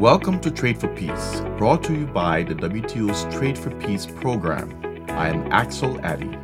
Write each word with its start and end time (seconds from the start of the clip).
Welcome 0.00 0.40
to 0.40 0.50
Trade 0.50 0.80
for 0.80 0.88
Peace, 0.88 1.42
brought 1.58 1.82
to 1.82 1.92
you 1.92 2.06
by 2.06 2.42
the 2.42 2.54
WTO's 2.54 3.30
Trade 3.36 3.58
for 3.58 3.68
Peace 3.72 4.06
program. 4.06 5.04
I 5.10 5.28
am 5.28 5.52
Axel 5.52 6.00
Addy, 6.00 6.38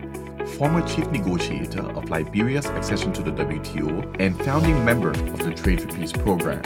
former 0.59 0.87
chief 0.87 1.07
negotiator 1.07 1.81
of 1.81 2.11
Liberia's 2.11 2.67
accession 2.67 3.15
to 3.15 3.23
the 3.23 3.31
WTO 3.31 4.15
and 4.21 4.39
founding 4.45 4.85
member 4.85 5.09
of 5.13 5.39
the 5.39 5.55
Trade 5.55 5.81
for 5.81 5.89
Peace 5.89 6.13
program. 6.13 6.61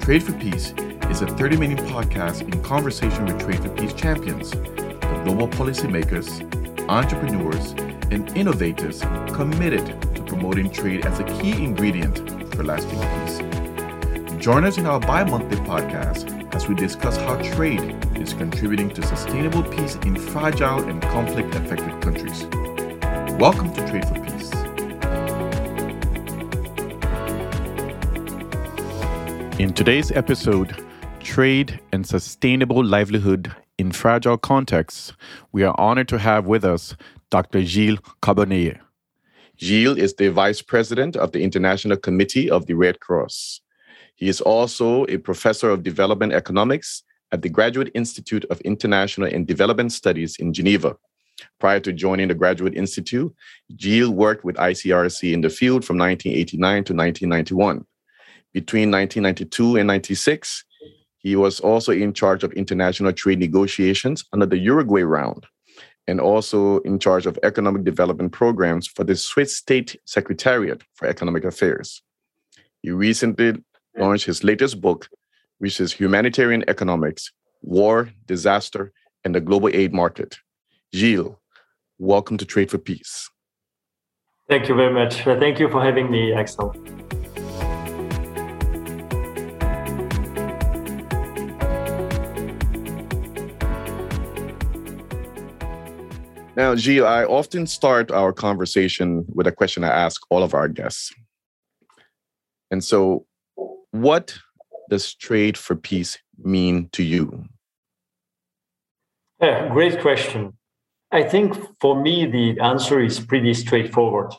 Trade 0.00 0.24
for 0.24 0.32
Peace 0.32 0.74
is 1.10 1.22
a 1.22 1.28
30 1.28 1.58
minute 1.58 1.78
podcast 1.86 2.42
in 2.42 2.60
conversation 2.64 3.26
with 3.26 3.38
Trade 3.38 3.62
for 3.62 3.68
Peace 3.68 3.92
champions, 3.92 4.50
the 4.50 5.20
global 5.22 5.46
policymakers, 5.46 6.42
entrepreneurs, 6.88 7.70
and 8.10 8.36
innovators 8.36 9.02
committed 9.32 9.86
to 10.16 10.24
promoting 10.24 10.70
trade 10.70 11.06
as 11.06 11.20
a 11.20 11.24
key 11.40 11.52
ingredient 11.62 12.18
for 12.52 12.64
lasting 12.64 12.98
peace. 12.98 13.53
Join 14.44 14.66
us 14.66 14.76
in 14.76 14.84
our 14.84 15.00
bi 15.00 15.24
monthly 15.24 15.56
podcast 15.56 16.54
as 16.54 16.68
we 16.68 16.74
discuss 16.74 17.16
how 17.16 17.36
trade 17.54 17.80
is 18.18 18.34
contributing 18.34 18.90
to 18.90 19.02
sustainable 19.02 19.62
peace 19.62 19.94
in 20.04 20.16
fragile 20.16 20.86
and 20.86 21.00
conflict 21.00 21.54
affected 21.54 22.02
countries. 22.02 22.44
Welcome 23.40 23.72
to 23.72 23.88
Trade 23.88 24.04
for 24.04 24.20
Peace. 24.20 24.52
In 29.58 29.72
today's 29.72 30.12
episode, 30.12 30.76
Trade 31.20 31.80
and 31.90 32.06
Sustainable 32.06 32.84
Livelihood 32.84 33.50
in 33.78 33.92
Fragile 33.92 34.36
Contexts, 34.36 35.14
we 35.52 35.62
are 35.62 35.74
honored 35.78 36.08
to 36.08 36.18
have 36.18 36.46
with 36.46 36.66
us 36.66 36.94
Dr. 37.30 37.64
Gilles 37.64 38.00
Carbonnier. 38.20 38.78
Gilles 39.56 39.96
is 39.96 40.16
the 40.16 40.28
Vice 40.28 40.60
President 40.60 41.16
of 41.16 41.32
the 41.32 41.42
International 41.42 41.96
Committee 41.96 42.50
of 42.50 42.66
the 42.66 42.74
Red 42.74 43.00
Cross. 43.00 43.62
He 44.16 44.28
is 44.28 44.40
also 44.40 45.04
a 45.06 45.18
professor 45.18 45.70
of 45.70 45.82
development 45.82 46.32
economics 46.32 47.02
at 47.32 47.42
the 47.42 47.48
Graduate 47.48 47.90
Institute 47.94 48.44
of 48.50 48.60
International 48.60 49.28
and 49.28 49.46
Development 49.46 49.92
Studies 49.92 50.36
in 50.36 50.52
Geneva. 50.52 50.96
Prior 51.58 51.80
to 51.80 51.92
joining 51.92 52.28
the 52.28 52.34
Graduate 52.34 52.74
Institute, 52.74 53.34
Gilles 53.76 54.08
worked 54.08 54.44
with 54.44 54.56
ICRC 54.56 55.32
in 55.32 55.40
the 55.40 55.50
field 55.50 55.84
from 55.84 55.98
1989 55.98 56.84
to 56.84 56.92
1991. 56.94 57.84
Between 58.52 58.90
1992 58.92 59.76
and 59.76 59.88
96, 59.88 60.64
he 61.18 61.34
was 61.34 61.58
also 61.58 61.90
in 61.90 62.12
charge 62.12 62.44
of 62.44 62.52
international 62.52 63.12
trade 63.12 63.40
negotiations 63.40 64.24
under 64.32 64.46
the 64.46 64.58
Uruguay 64.58 65.02
round 65.02 65.46
and 66.06 66.20
also 66.20 66.78
in 66.80 66.98
charge 66.98 67.26
of 67.26 67.38
economic 67.42 67.82
development 67.82 68.30
programs 68.30 68.86
for 68.86 69.04
the 69.04 69.16
Swiss 69.16 69.56
State 69.56 69.96
Secretariat 70.04 70.82
for 70.94 71.08
Economic 71.08 71.44
Affairs. 71.44 72.02
He 72.82 72.90
recently 72.90 73.54
launched 73.96 74.26
his 74.26 74.42
latest 74.44 74.80
book, 74.80 75.08
which 75.58 75.80
is 75.80 75.92
Humanitarian 75.92 76.64
Economics 76.68 77.32
War, 77.62 78.10
Disaster, 78.26 78.92
and 79.24 79.34
the 79.34 79.40
Global 79.40 79.70
Aid 79.72 79.92
Market. 79.92 80.38
Gilles, 80.94 81.36
welcome 81.98 82.36
to 82.38 82.44
Trade 82.44 82.70
for 82.70 82.78
Peace. 82.78 83.30
Thank 84.48 84.68
you 84.68 84.74
very 84.74 84.92
much. 84.92 85.22
Thank 85.22 85.58
you 85.58 85.70
for 85.70 85.82
having 85.82 86.10
me, 86.10 86.32
Axel. 86.34 86.74
Now, 96.56 96.76
Gilles, 96.76 97.04
I 97.04 97.24
often 97.24 97.66
start 97.66 98.12
our 98.12 98.32
conversation 98.32 99.24
with 99.34 99.48
a 99.48 99.52
question 99.52 99.82
I 99.82 99.88
ask 99.88 100.20
all 100.30 100.44
of 100.44 100.54
our 100.54 100.68
guests. 100.68 101.12
And 102.70 102.84
so, 102.84 103.26
what 103.94 104.36
does 104.90 105.14
trade 105.14 105.56
for 105.56 105.76
peace 105.76 106.18
mean 106.36 106.88
to 106.90 107.04
you? 107.04 107.44
Yeah, 109.40 109.68
great 109.68 110.00
question. 110.00 110.54
I 111.12 111.22
think 111.22 111.54
for 111.80 112.02
me, 112.02 112.26
the 112.26 112.58
answer 112.60 113.00
is 113.00 113.20
pretty 113.20 113.54
straightforward. 113.54 114.32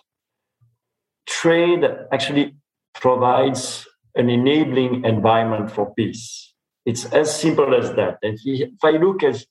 Trade 1.25 1.85
actually 2.11 2.55
provides 2.95 3.87
an 4.15 4.29
enabling 4.29 5.05
environment 5.05 5.71
for 5.71 5.93
peace. 5.95 6.53
It's 6.85 7.05
as 7.05 7.33
simple 7.33 7.73
as 7.73 7.93
that. 7.93 8.17
And 8.23 8.37
if 8.43 8.83
I 8.83 8.91
look 8.91 9.23
at 9.23 9.41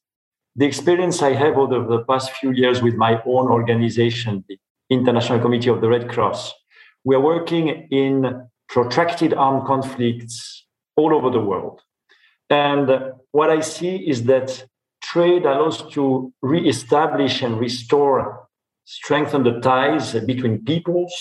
the 0.55 0.67
experience 0.67 1.23
I 1.23 1.33
have 1.33 1.56
over 1.56 1.83
the 1.83 2.05
past 2.05 2.31
few 2.33 2.50
years 2.50 2.83
with 2.83 2.95
my 2.95 3.23
own 3.25 3.50
organization, 3.50 4.45
the 4.49 4.59
International 4.91 5.41
Committee 5.41 5.71
of 5.71 5.81
the 5.81 5.89
Red 5.89 6.11
Cross, 6.11 6.53
we 7.05 7.17
are 7.17 7.21
working 7.21 7.89
in 7.91 8.49
protracted 8.75 9.33
armed 9.33 9.65
conflicts 9.69 10.67
all 10.97 11.15
over 11.15 11.31
the 11.31 11.39
world. 11.39 11.81
And 12.51 12.91
what 13.31 13.49
I 13.49 13.61
see 13.61 13.95
is 13.95 14.25
that 14.25 14.67
trade 15.01 15.45
allows 15.47 15.89
to 15.93 16.33
re-establish 16.43 17.41
and 17.43 17.61
restore, 17.61 18.49
strengthen 18.85 19.45
the 19.45 19.61
ties 19.61 20.15
between 20.27 20.65
peoples, 20.65 21.15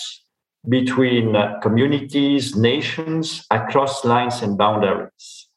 between 0.68 1.36
uh, 1.36 1.60
communities, 1.62 2.56
nations, 2.56 3.46
across 3.52 4.04
lines 4.04 4.42
and 4.42 4.58
boundaries. 4.58 5.48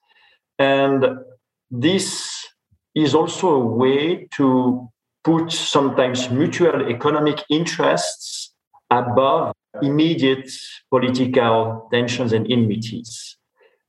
And 0.59 1.03
this 1.71 2.47
is 2.95 3.15
also 3.15 3.49
a 3.55 3.67
way 3.67 4.29
to 4.33 4.87
put 5.25 5.51
sometimes 5.51 6.31
mutual 6.31 6.91
economic 6.91 7.43
interests 7.49 8.53
above 8.91 9.56
immediate 9.83 10.51
political 10.91 11.89
tensions 11.93 12.33
and 12.33 12.51
enmities. 12.51 13.37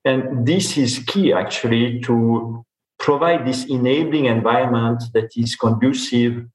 And 0.06 0.46
this 0.46 0.78
is 0.78 1.00
key 1.00 1.34
actually 1.34 2.00
to 2.02 2.66
provide 3.00 3.46
this 3.46 3.66
enabling 3.66 4.26
environment 4.26 5.04
that 5.14 5.30
is 5.36 5.56
conducive 5.56 6.46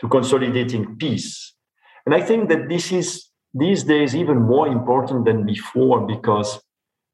to 0.00 0.08
consolidating 0.08 0.96
peace. 0.96 1.54
And 2.06 2.14
I 2.14 2.20
think 2.20 2.48
that 2.48 2.68
this 2.68 2.92
is 2.92 3.26
these 3.52 3.84
days 3.84 4.14
even 4.14 4.40
more 4.40 4.68
important 4.68 5.24
than 5.24 5.44
before 5.44 6.06
because 6.06 6.60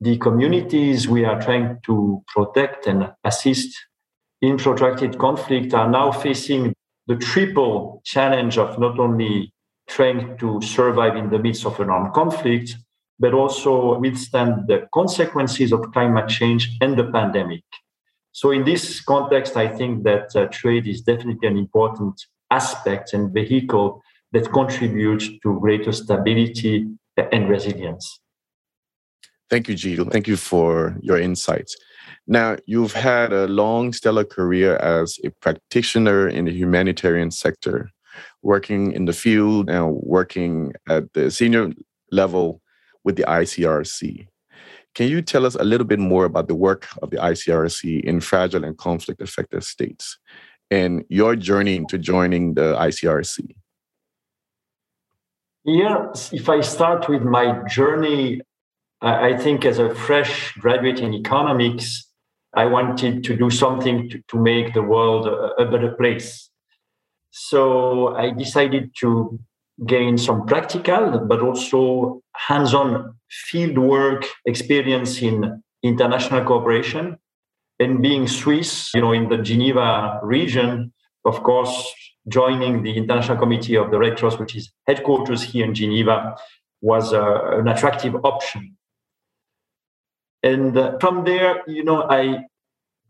the 0.01 0.19
communities 0.19 1.09
we 1.09 1.25
are 1.25 1.41
trying 1.41 1.79
to 1.87 2.23
protect 2.29 2.87
and 2.87 3.11
assist 3.25 3.75
in 4.43 4.59
protracted 4.59 5.19
conflict 5.19 5.73
are 5.73 5.91
now 5.91 6.13
facing 6.13 6.75
the 7.07 7.17
triple 7.17 8.03
challenge 8.05 8.59
of 8.59 8.79
not 8.79 8.99
only 8.99 9.53
trying 9.89 10.37
to 10.39 10.61
survive 10.63 11.17
in 11.17 11.31
the 11.31 11.39
midst 11.39 11.65
of 11.65 11.79
an 11.81 11.91
armed 11.91 12.13
conflict, 12.13 12.77
but 13.19 13.33
also 13.33 13.99
withstand 13.99 14.67
the 14.67 14.87
consequences 14.93 15.73
of 15.73 15.93
climate 15.93 16.29
change 16.29 16.77
and 16.81 16.99
the 16.99 17.11
pandemic. 17.11 17.65
So, 18.33 18.51
in 18.51 18.65
this 18.65 19.01
context, 19.01 19.57
I 19.57 19.69
think 19.69 20.05
that 20.05 20.37
uh, 20.37 20.47
trade 20.47 20.87
is 20.87 21.01
definitely 21.01 21.49
an 21.49 21.57
important 21.57 22.21
aspect 22.51 23.15
and 23.15 23.33
vehicle 23.33 24.03
that 24.33 24.53
contributes 24.53 25.29
to 25.43 25.59
greater 25.61 25.93
stability 25.93 26.87
and 27.17 27.49
resilience. 27.49 28.21
Thank 29.49 29.69
you, 29.69 29.77
Gilles. 29.77 30.09
Thank 30.11 30.27
you 30.27 30.37
for 30.37 30.97
your 31.01 31.19
insights. 31.19 31.77
Now, 32.27 32.57
you've 32.67 32.93
had 32.93 33.33
a 33.33 33.47
long, 33.47 33.93
stellar 33.93 34.25
career 34.25 34.77
as 34.77 35.19
a 35.25 35.31
practitioner 35.31 36.29
in 36.29 36.47
the 36.47 36.53
humanitarian 36.53 37.31
sector, 37.31 37.91
working 38.43 38.93
in 38.93 39.05
the 39.05 39.13
field 39.13 39.69
and 39.69 39.95
working 40.03 40.73
at 40.89 41.13
the 41.13 41.31
senior 41.31 41.73
level 42.11 42.61
with 43.05 43.17
the 43.17 43.25
ICRC. 43.25 44.27
Can 44.95 45.09
you 45.09 45.21
tell 45.21 45.45
us 45.45 45.55
a 45.57 45.65
little 45.65 45.87
bit 45.87 45.99
more 45.99 46.25
about 46.25 46.49
the 46.49 46.55
work 46.55 46.89
of 47.03 47.11
the 47.11 47.19
ICRC 47.19 48.03
in 48.03 48.21
fragile 48.21 48.65
and 48.65 48.77
conflict 48.79 49.21
affected 49.21 49.63
states 49.63 50.19
and 50.71 51.05
your 51.09 51.37
journey 51.37 51.85
to 51.89 51.99
joining 51.99 52.55
the 52.55 52.75
ICRC? 52.75 53.55
Here, 55.65 56.11
if 56.33 56.49
I 56.49 56.61
start 56.61 57.09
with 57.09 57.23
my 57.23 57.63
journey, 57.69 58.41
I 59.03 59.37
think 59.37 59.65
as 59.65 59.79
a 59.79 59.95
fresh 59.95 60.55
graduate 60.55 61.01
in 61.01 61.13
economics, 61.13 62.07
I 62.55 62.65
wanted 62.65 63.23
to 63.25 63.37
do 63.37 63.51
something 63.51 64.09
to, 64.09 64.23
to 64.29 64.39
make 64.39 64.73
the 64.73 64.83
world 64.83 65.27
a, 65.27 65.63
a 65.63 65.71
better 65.71 65.91
place. 65.93 66.49
So 67.39 68.17
I 68.17 68.31
decided 68.31 68.93
to 69.01 69.39
gain 69.85 70.17
some 70.17 70.47
practical 70.47 71.21
but 71.29 71.41
also 71.41 72.23
hands-on 72.35 73.15
field 73.29 73.77
work 73.77 74.25
experience 74.47 75.21
in 75.21 75.63
international 75.83 76.45
cooperation. 76.45 77.19
And 77.79 78.01
being 78.01 78.27
swiss 78.27 78.91
you 78.95 79.03
know 79.03 79.13
in 79.13 79.29
the 79.29 79.37
geneva 79.37 80.19
region 80.23 80.95
of 81.27 81.43
course 81.43 81.77
joining 82.27 82.83
the 82.83 82.97
international 82.97 83.37
committee 83.37 83.77
of 83.77 83.91
the 83.91 83.99
red 83.99 84.17
cross 84.17 84.39
which 84.39 84.57
is 84.57 84.73
headquarters 84.87 85.43
here 85.43 85.67
in 85.67 85.75
geneva 85.75 86.37
was 86.81 87.13
uh, 87.13 87.59
an 87.59 87.69
attractive 87.69 88.15
option. 88.25 88.77
And 90.43 90.77
uh, 90.77 90.99
from 91.01 91.25
there, 91.25 91.63
you 91.67 91.85
know, 91.85 92.07
I 92.09 92.45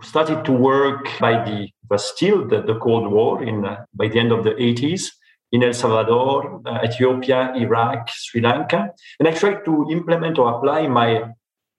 started 0.02 0.44
to 0.46 0.52
work 0.52 1.08
by 1.20 1.44
the 1.44 1.68
was 1.90 2.04
still 2.04 2.46
the, 2.46 2.62
the 2.62 2.78
Cold 2.78 3.10
War 3.10 3.42
in 3.42 3.64
uh, 3.64 3.84
by 3.94 4.08
the 4.08 4.18
end 4.18 4.32
of 4.32 4.44
the 4.44 4.50
80s 4.50 5.10
in 5.52 5.62
El 5.62 5.72
Salvador, 5.72 6.60
uh, 6.66 6.80
Ethiopia, 6.84 7.52
Iraq, 7.54 8.08
Sri 8.08 8.40
Lanka, 8.40 8.90
and 9.18 9.28
I 9.28 9.32
tried 9.32 9.64
to 9.64 9.86
implement 9.90 10.38
or 10.38 10.56
apply 10.56 10.88
my 10.88 11.32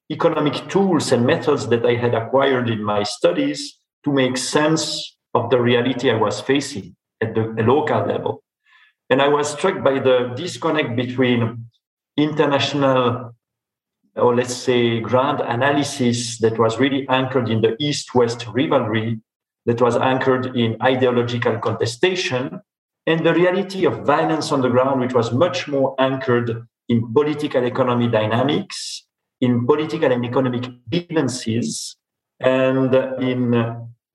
economic 0.10 0.70
tools 0.70 1.12
and 1.12 1.26
methods 1.26 1.68
that 1.68 1.86
I 1.86 1.96
had 1.96 2.14
acquired 2.14 2.70
in 2.70 2.84
my 2.84 3.04
studies 3.04 3.80
to 4.06 4.12
make 4.12 4.38
sense 4.38 5.18
of 5.34 5.50
the 5.50 5.60
reality 5.60 6.10
I 6.10 6.16
was 6.16 6.40
facing 6.40 6.96
at 7.22 7.36
the 7.36 7.42
local 7.64 8.06
level. 8.06 8.44
And 9.10 9.22
I 9.22 9.28
was 9.28 9.52
struck 9.52 9.84
by 9.84 10.00
the 10.00 10.34
disconnect 10.36 10.96
between 10.96 11.66
international, 12.18 13.36
or 14.16 14.36
let's 14.36 14.56
say, 14.56 15.00
grand 15.00 15.40
analysis 15.42 16.40
that 16.40 16.58
was 16.58 16.80
really 16.80 17.08
anchored 17.10 17.50
in 17.50 17.62
the 17.62 17.76
East 17.80 18.16
West 18.16 18.46
rivalry, 18.48 19.20
that 19.68 19.82
was 19.82 19.96
anchored 19.98 20.56
in 20.56 20.78
ideological 20.82 21.60
contestation, 21.60 22.62
and 23.06 23.26
the 23.26 23.34
reality 23.34 23.86
of 23.86 24.06
violence 24.06 24.52
on 24.52 24.62
the 24.62 24.70
ground, 24.70 25.02
which 25.02 25.14
was 25.14 25.32
much 25.32 25.68
more 25.68 25.94
anchored 26.00 26.66
in 26.90 27.14
political 27.14 27.64
economy 27.64 28.08
dynamics, 28.08 29.06
in 29.40 29.68
political 29.68 30.12
and 30.12 30.26
economic 30.26 30.66
grievances, 30.90 31.96
and 32.40 32.96
in, 33.22 33.54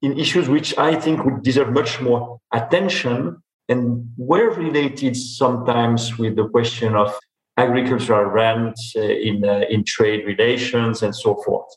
in 0.01 0.19
issues 0.19 0.49
which 0.49 0.77
I 0.79 0.95
think 0.95 1.25
would 1.25 1.43
deserve 1.43 1.73
much 1.73 2.01
more 2.01 2.41
attention 2.53 3.43
and 3.69 4.09
were 4.17 4.51
related 4.55 5.17
sometimes 5.17 6.19
with 6.19 6.37
the 6.37 6.49
question 6.49 6.97
of 6.97 7.15
agricultural 7.57 8.25
rents 8.25 8.95
uh, 8.97 9.01
in, 9.01 9.45
uh, 9.45 9.63
in 9.69 9.85
trade 9.85 10.25
relations 10.27 11.03
and 11.03 11.15
so 11.15 11.35
forth. 11.45 11.69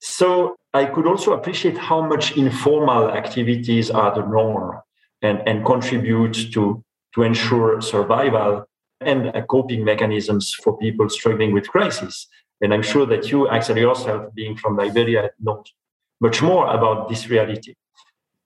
So 0.00 0.56
I 0.74 0.84
could 0.84 1.06
also 1.06 1.32
appreciate 1.32 1.78
how 1.78 2.02
much 2.02 2.36
informal 2.36 3.10
activities 3.10 3.90
are 3.90 4.14
the 4.14 4.26
norm 4.26 4.80
and, 5.22 5.40
and 5.46 5.64
contribute 5.64 6.52
to, 6.52 6.84
to 7.14 7.22
ensure 7.22 7.80
survival 7.80 8.66
and 9.00 9.32
coping 9.48 9.84
mechanisms 9.84 10.54
for 10.54 10.76
people 10.76 11.08
struggling 11.08 11.52
with 11.52 11.68
crisis. 11.68 12.26
And 12.60 12.74
I'm 12.74 12.82
sure 12.82 13.06
that 13.06 13.30
you, 13.30 13.48
actually 13.48 13.80
yourself, 13.80 14.34
being 14.34 14.56
from 14.56 14.76
Liberia, 14.76 15.30
know 15.40 15.64
much 16.20 16.42
more 16.42 16.66
about 16.66 17.08
this 17.08 17.28
reality. 17.28 17.74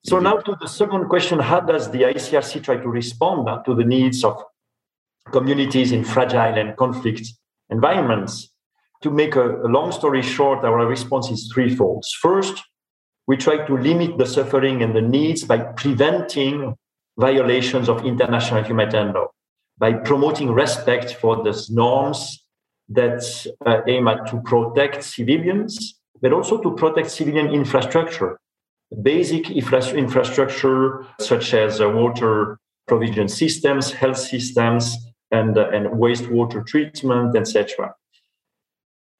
So 0.05 0.19
now 0.19 0.37
to 0.37 0.57
the 0.61 0.69
second 0.69 1.09
question, 1.09 1.39
how 1.39 1.61
does 1.61 1.91
the 1.91 2.03
ICRC 2.03 2.63
try 2.63 2.77
to 2.77 2.89
respond 2.89 3.49
to 3.65 3.75
the 3.75 3.85
needs 3.85 4.25
of 4.25 4.43
communities 5.31 5.93
in 5.93 6.05
fragile 6.05 6.59
and 6.59 6.77
conflict 6.77 7.27
environments? 7.71 8.52
To 9.03 9.11
make 9.11 9.37
a, 9.37 9.57
a 9.63 9.69
long 9.69 9.93
story 9.93 10.23
short, 10.23 10.65
our 10.65 10.87
response 10.87 11.31
is 11.31 11.51
threefold. 11.53 12.05
First, 12.21 12.63
we 13.27 13.37
try 13.37 13.67
to 13.67 13.77
limit 13.77 14.19
the 14.19 14.27
suffering 14.27 14.83
and 14.83 14.95
the 14.95 15.03
needs 15.03 15.45
by 15.45 15.59
preventing 15.59 16.77
violations 17.19 17.89
of 17.89 18.05
international 18.05 18.63
humanitarian 18.63 19.13
law, 19.13 19.29
by 19.79 19.93
promoting 19.93 20.51
respect 20.53 21.15
for 21.15 21.43
those 21.43 21.71
norms 21.71 22.45
that 22.89 23.23
uh, 23.67 23.81
aim 23.87 24.09
at 24.09 24.27
to 24.29 24.41
protect 24.43 25.05
civilians, 25.05 26.01
but 26.21 26.33
also 26.33 26.59
to 26.59 26.75
protect 26.75 27.11
civilian 27.11 27.49
infrastructure, 27.49 28.39
basic 29.03 29.51
infra- 29.51 29.95
infrastructure 29.95 31.07
such 31.21 31.55
as 31.55 31.81
uh, 31.81 31.89
water 31.89 32.59
provision 32.87 33.29
systems, 33.29 33.93
health 33.93 34.19
systems, 34.19 34.97
and, 35.31 35.57
uh, 35.57 35.69
and 35.71 35.87
wastewater 35.87 36.65
treatment, 36.67 37.37
etc. 37.37 37.95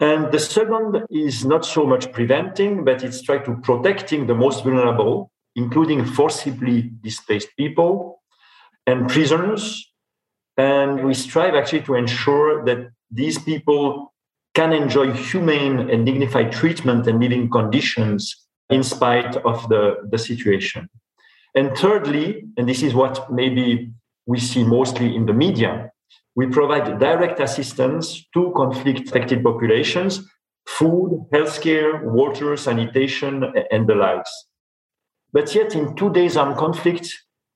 And 0.01 0.33
the 0.33 0.39
second 0.39 1.05
is 1.11 1.45
not 1.45 1.65
so 1.65 1.87
much 1.87 2.11
preventing, 2.13 2.85
but 2.85 3.05
it's 3.05 3.23
trying 3.23 3.45
to 3.45 3.57
protecting 3.57 4.27
the 4.27 4.35
most 4.35 4.65
vulnerable, 4.65 5.31
including 5.55 6.05
forcibly 6.05 6.91
displaced 7.03 7.49
people 7.57 8.21
and 8.87 9.09
prisoners. 9.09 9.93
And 10.57 11.05
we 11.05 11.15
strive 11.15 11.55
actually 11.55 11.83
to 11.83 11.95
ensure 11.95 12.65
that 12.65 12.91
these 13.11 13.39
people 13.39 14.13
can 14.55 14.73
enjoy 14.73 15.13
humane 15.13 15.91
and 15.91 16.05
dignified 16.05 16.53
treatment 16.53 17.07
and 17.07 17.21
living 17.21 17.49
conditions 17.49 18.47
in 18.71 18.83
spite 18.83 19.37
of 19.37 19.69
the, 19.69 19.97
the 20.11 20.19
situation. 20.19 20.89
And 21.55 21.77
thirdly, 21.77 22.45
and 22.57 22.69
this 22.69 22.83
is 22.83 22.95
what 22.95 23.31
maybe 23.31 23.93
we 24.27 24.41
see 24.41 24.65
mostly 24.65 25.15
in 25.15 25.27
the 25.27 25.33
media, 25.33 25.92
we 26.35 26.47
provide 26.47 26.99
direct 26.99 27.41
assistance 27.41 28.27
to 28.35 28.53
conflict 28.57 29.09
affected 29.09 29.43
populations, 29.43 30.27
food, 30.67 31.27
healthcare, 31.33 32.03
water, 32.05 32.57
sanitation, 32.57 33.45
and 33.71 33.87
the 33.87 33.95
likes. 33.95 34.31
But 35.33 35.55
yet, 35.55 35.75
in 35.75 35.95
two 35.97 36.11
days 36.11 36.37
armed 36.37 36.57
conflict, 36.57 37.09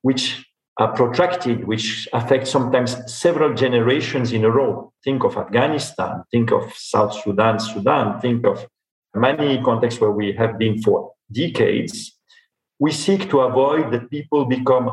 which 0.02 0.44
are 0.78 0.92
protracted, 0.94 1.66
which 1.66 2.08
affect 2.12 2.46
sometimes 2.46 2.96
several 3.12 3.54
generations 3.54 4.32
in 4.32 4.44
a 4.44 4.50
row, 4.50 4.92
think 5.04 5.24
of 5.24 5.36
Afghanistan, 5.36 6.22
think 6.30 6.52
of 6.52 6.72
South 6.74 7.14
Sudan, 7.22 7.58
Sudan, 7.58 8.20
think 8.20 8.46
of 8.46 8.66
many 9.14 9.62
contexts 9.62 10.00
where 10.00 10.10
we 10.10 10.32
have 10.32 10.58
been 10.58 10.80
for 10.82 11.12
decades, 11.32 12.16
we 12.78 12.92
seek 12.92 13.30
to 13.30 13.40
avoid 13.40 13.90
that 13.92 14.10
people 14.10 14.44
become 14.44 14.90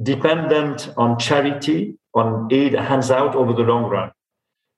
dependent 0.00 0.92
on 0.96 1.18
charity, 1.18 1.96
on 2.14 2.48
aid 2.50 2.74
hands 2.74 3.10
out 3.10 3.34
over 3.34 3.52
the 3.52 3.62
long 3.62 3.84
run. 3.84 4.10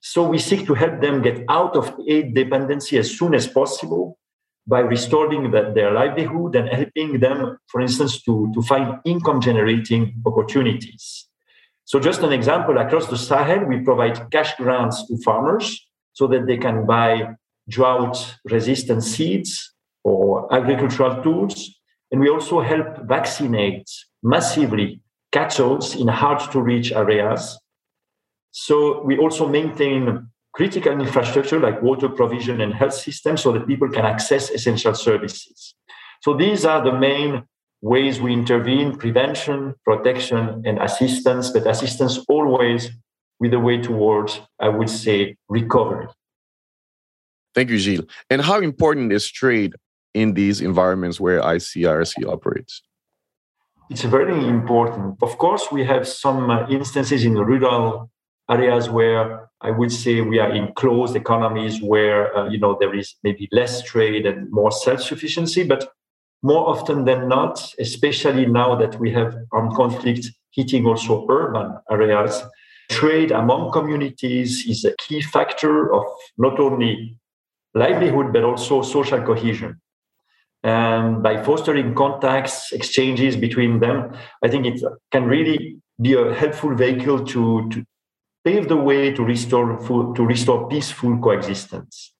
So 0.00 0.28
we 0.28 0.38
seek 0.38 0.66
to 0.66 0.74
help 0.74 1.00
them 1.00 1.22
get 1.22 1.44
out 1.48 1.76
of 1.76 1.94
aid 2.06 2.34
dependency 2.34 2.98
as 2.98 3.16
soon 3.16 3.34
as 3.34 3.46
possible 3.46 4.18
by 4.66 4.80
restoring 4.80 5.50
the, 5.50 5.72
their 5.74 5.92
livelihood 5.92 6.56
and 6.56 6.68
helping 6.68 7.20
them, 7.20 7.58
for 7.68 7.80
instance, 7.80 8.22
to, 8.22 8.50
to 8.54 8.62
find 8.62 8.98
income 9.04 9.40
generating 9.40 10.14
opportunities. 10.26 11.28
So, 11.84 12.00
just 12.00 12.22
an 12.22 12.32
example 12.32 12.78
across 12.78 13.08
the 13.08 13.18
Sahel, 13.18 13.64
we 13.66 13.80
provide 13.80 14.30
cash 14.30 14.56
grants 14.56 15.06
to 15.06 15.18
farmers 15.18 15.86
so 16.12 16.26
that 16.28 16.46
they 16.46 16.56
can 16.56 16.86
buy 16.86 17.34
drought 17.68 18.36
resistant 18.44 19.04
seeds 19.04 19.72
or 20.02 20.52
agricultural 20.54 21.22
tools. 21.22 21.78
And 22.10 22.20
we 22.20 22.28
also 22.28 22.60
help 22.60 23.06
vaccinate 23.06 23.90
massively 24.22 25.00
cattle 25.34 25.80
in 25.98 26.08
hard 26.08 26.40
to 26.52 26.60
reach 26.60 26.92
areas. 26.92 27.58
So 28.52 29.02
we 29.02 29.18
also 29.18 29.48
maintain 29.48 30.28
critical 30.52 30.92
infrastructure 30.92 31.58
like 31.58 31.82
water 31.82 32.08
provision 32.08 32.60
and 32.60 32.72
health 32.72 32.94
systems 32.94 33.42
so 33.42 33.50
that 33.52 33.66
people 33.66 33.88
can 33.90 34.04
access 34.04 34.50
essential 34.50 34.94
services. 34.94 35.74
So 36.22 36.36
these 36.36 36.64
are 36.64 36.82
the 36.82 36.96
main 36.96 37.42
ways 37.82 38.20
we 38.20 38.32
intervene 38.32 38.96
prevention, 38.96 39.74
protection, 39.84 40.62
and 40.64 40.78
assistance, 40.78 41.50
but 41.50 41.66
assistance 41.66 42.18
always 42.28 42.90
with 43.40 43.52
a 43.52 43.58
way 43.58 43.78
towards, 43.78 44.40
I 44.60 44.68
would 44.68 44.88
say, 44.88 45.36
recovery. 45.48 46.06
Thank 47.54 47.70
you, 47.70 47.78
Gilles. 47.78 48.06
And 48.30 48.40
how 48.40 48.60
important 48.60 49.12
is 49.12 49.28
trade 49.28 49.74
in 50.14 50.34
these 50.34 50.60
environments 50.60 51.20
where 51.20 51.40
ICRC 51.40 52.24
operates? 52.26 52.82
It's 53.90 54.02
very 54.02 54.46
important. 54.46 55.16
Of 55.22 55.36
course, 55.38 55.68
we 55.70 55.84
have 55.84 56.08
some 56.08 56.50
uh, 56.50 56.66
instances 56.68 57.24
in 57.24 57.34
rural 57.34 58.10
areas 58.50 58.88
where 58.88 59.50
I 59.60 59.70
would 59.70 59.92
say 59.92 60.20
we 60.20 60.38
are 60.38 60.52
in 60.54 60.72
closed 60.74 61.16
economies 61.16 61.80
where 61.82 62.34
uh, 62.36 62.48
you 62.48 62.58
know 62.58 62.76
there 62.80 62.94
is 62.94 63.14
maybe 63.22 63.48
less 63.52 63.82
trade 63.82 64.26
and 64.26 64.50
more 64.50 64.72
self-sufficiency, 64.72 65.64
but 65.64 65.86
more 66.42 66.68
often 66.68 67.04
than 67.04 67.28
not, 67.28 67.74
especially 67.78 68.46
now 68.46 68.74
that 68.74 68.98
we 68.98 69.10
have 69.12 69.34
armed 69.52 69.74
conflict 69.74 70.30
hitting 70.52 70.86
also 70.86 71.26
urban 71.30 71.76
areas, 71.90 72.42
trade 72.90 73.32
among 73.32 73.72
communities 73.72 74.66
is 74.66 74.84
a 74.84 74.94
key 74.96 75.20
factor 75.20 75.92
of 75.92 76.04
not 76.38 76.58
only 76.58 77.18
livelihood 77.74 78.32
but 78.32 78.44
also 78.44 78.82
social 78.82 79.20
cohesion. 79.22 79.80
And 80.64 81.22
by 81.22 81.44
fostering 81.44 81.94
contacts, 81.94 82.72
exchanges 82.72 83.36
between 83.36 83.80
them, 83.80 84.16
I 84.42 84.48
think 84.48 84.64
it 84.64 84.80
can 85.12 85.26
really 85.26 85.76
be 86.00 86.14
a 86.14 86.32
helpful 86.32 86.74
vehicle 86.74 87.22
to, 87.26 87.68
to 87.68 87.84
pave 88.44 88.68
the 88.68 88.76
way 88.76 89.12
to 89.12 89.22
restore 89.22 89.78
full, 89.80 90.14
to 90.14 90.24
restore 90.24 90.66
peaceful 90.68 91.18
coexistence. 91.18 92.14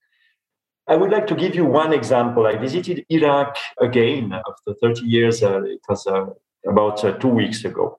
I 0.86 0.96
would 0.96 1.10
like 1.10 1.26
to 1.28 1.34
give 1.34 1.54
you 1.54 1.64
one 1.64 1.94
example. 1.94 2.46
I 2.46 2.56
visited 2.56 3.06
Iraq 3.08 3.56
again 3.80 4.34
after 4.34 4.74
30 4.78 5.06
years. 5.06 5.42
Uh, 5.42 5.62
it 5.62 5.80
was 5.88 6.06
uh, 6.06 6.26
about 6.68 7.02
uh, 7.02 7.12
two 7.12 7.28
weeks 7.28 7.64
ago, 7.64 7.98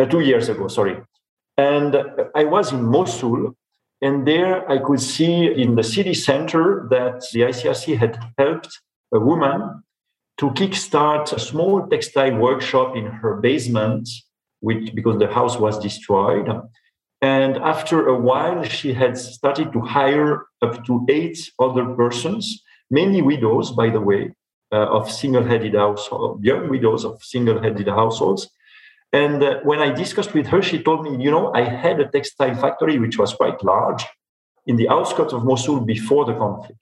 uh, 0.00 0.06
two 0.06 0.20
years 0.20 0.48
ago, 0.48 0.66
sorry. 0.66 0.96
And 1.56 1.96
I 2.34 2.42
was 2.42 2.72
in 2.72 2.82
Mosul, 2.82 3.54
and 4.02 4.26
there 4.26 4.68
I 4.68 4.78
could 4.78 5.00
see 5.00 5.46
in 5.46 5.76
the 5.76 5.84
city 5.84 6.14
center 6.14 6.88
that 6.90 7.24
the 7.32 7.42
ICRC 7.42 7.96
had 7.96 8.18
helped 8.36 8.80
a 9.12 9.20
woman 9.20 9.82
to 10.38 10.50
kickstart 10.50 11.32
a 11.32 11.38
small 11.38 11.86
textile 11.88 12.36
workshop 12.36 12.96
in 12.96 13.06
her 13.06 13.34
basement, 13.36 14.08
which 14.60 14.94
because 14.94 15.18
the 15.18 15.32
house 15.32 15.58
was 15.58 15.78
destroyed. 15.78 16.48
And 17.20 17.56
after 17.56 18.06
a 18.06 18.18
while, 18.18 18.62
she 18.62 18.92
had 18.92 19.18
started 19.18 19.72
to 19.72 19.80
hire 19.80 20.46
up 20.62 20.84
to 20.86 21.04
eight 21.08 21.38
other 21.58 21.84
persons, 21.94 22.62
mainly 22.90 23.22
widows, 23.22 23.72
by 23.72 23.90
the 23.90 24.00
way, 24.00 24.32
uh, 24.72 24.86
of 24.86 25.10
single-headed 25.10 25.74
households, 25.74 26.44
young 26.44 26.68
widows 26.68 27.04
of 27.04 27.22
single-headed 27.22 27.88
households. 27.88 28.48
And 29.12 29.42
uh, 29.42 29.60
when 29.64 29.80
I 29.80 29.90
discussed 29.90 30.34
with 30.34 30.46
her, 30.48 30.62
she 30.62 30.82
told 30.82 31.02
me, 31.02 31.22
you 31.24 31.30
know, 31.30 31.52
I 31.54 31.62
had 31.62 31.98
a 31.98 32.08
textile 32.08 32.54
factory 32.54 32.98
which 32.98 33.18
was 33.18 33.34
quite 33.34 33.64
large 33.64 34.06
in 34.66 34.76
the 34.76 34.88
outskirts 34.88 35.32
of 35.32 35.44
Mosul 35.44 35.80
before 35.80 36.26
the 36.26 36.34
conflict. 36.34 36.78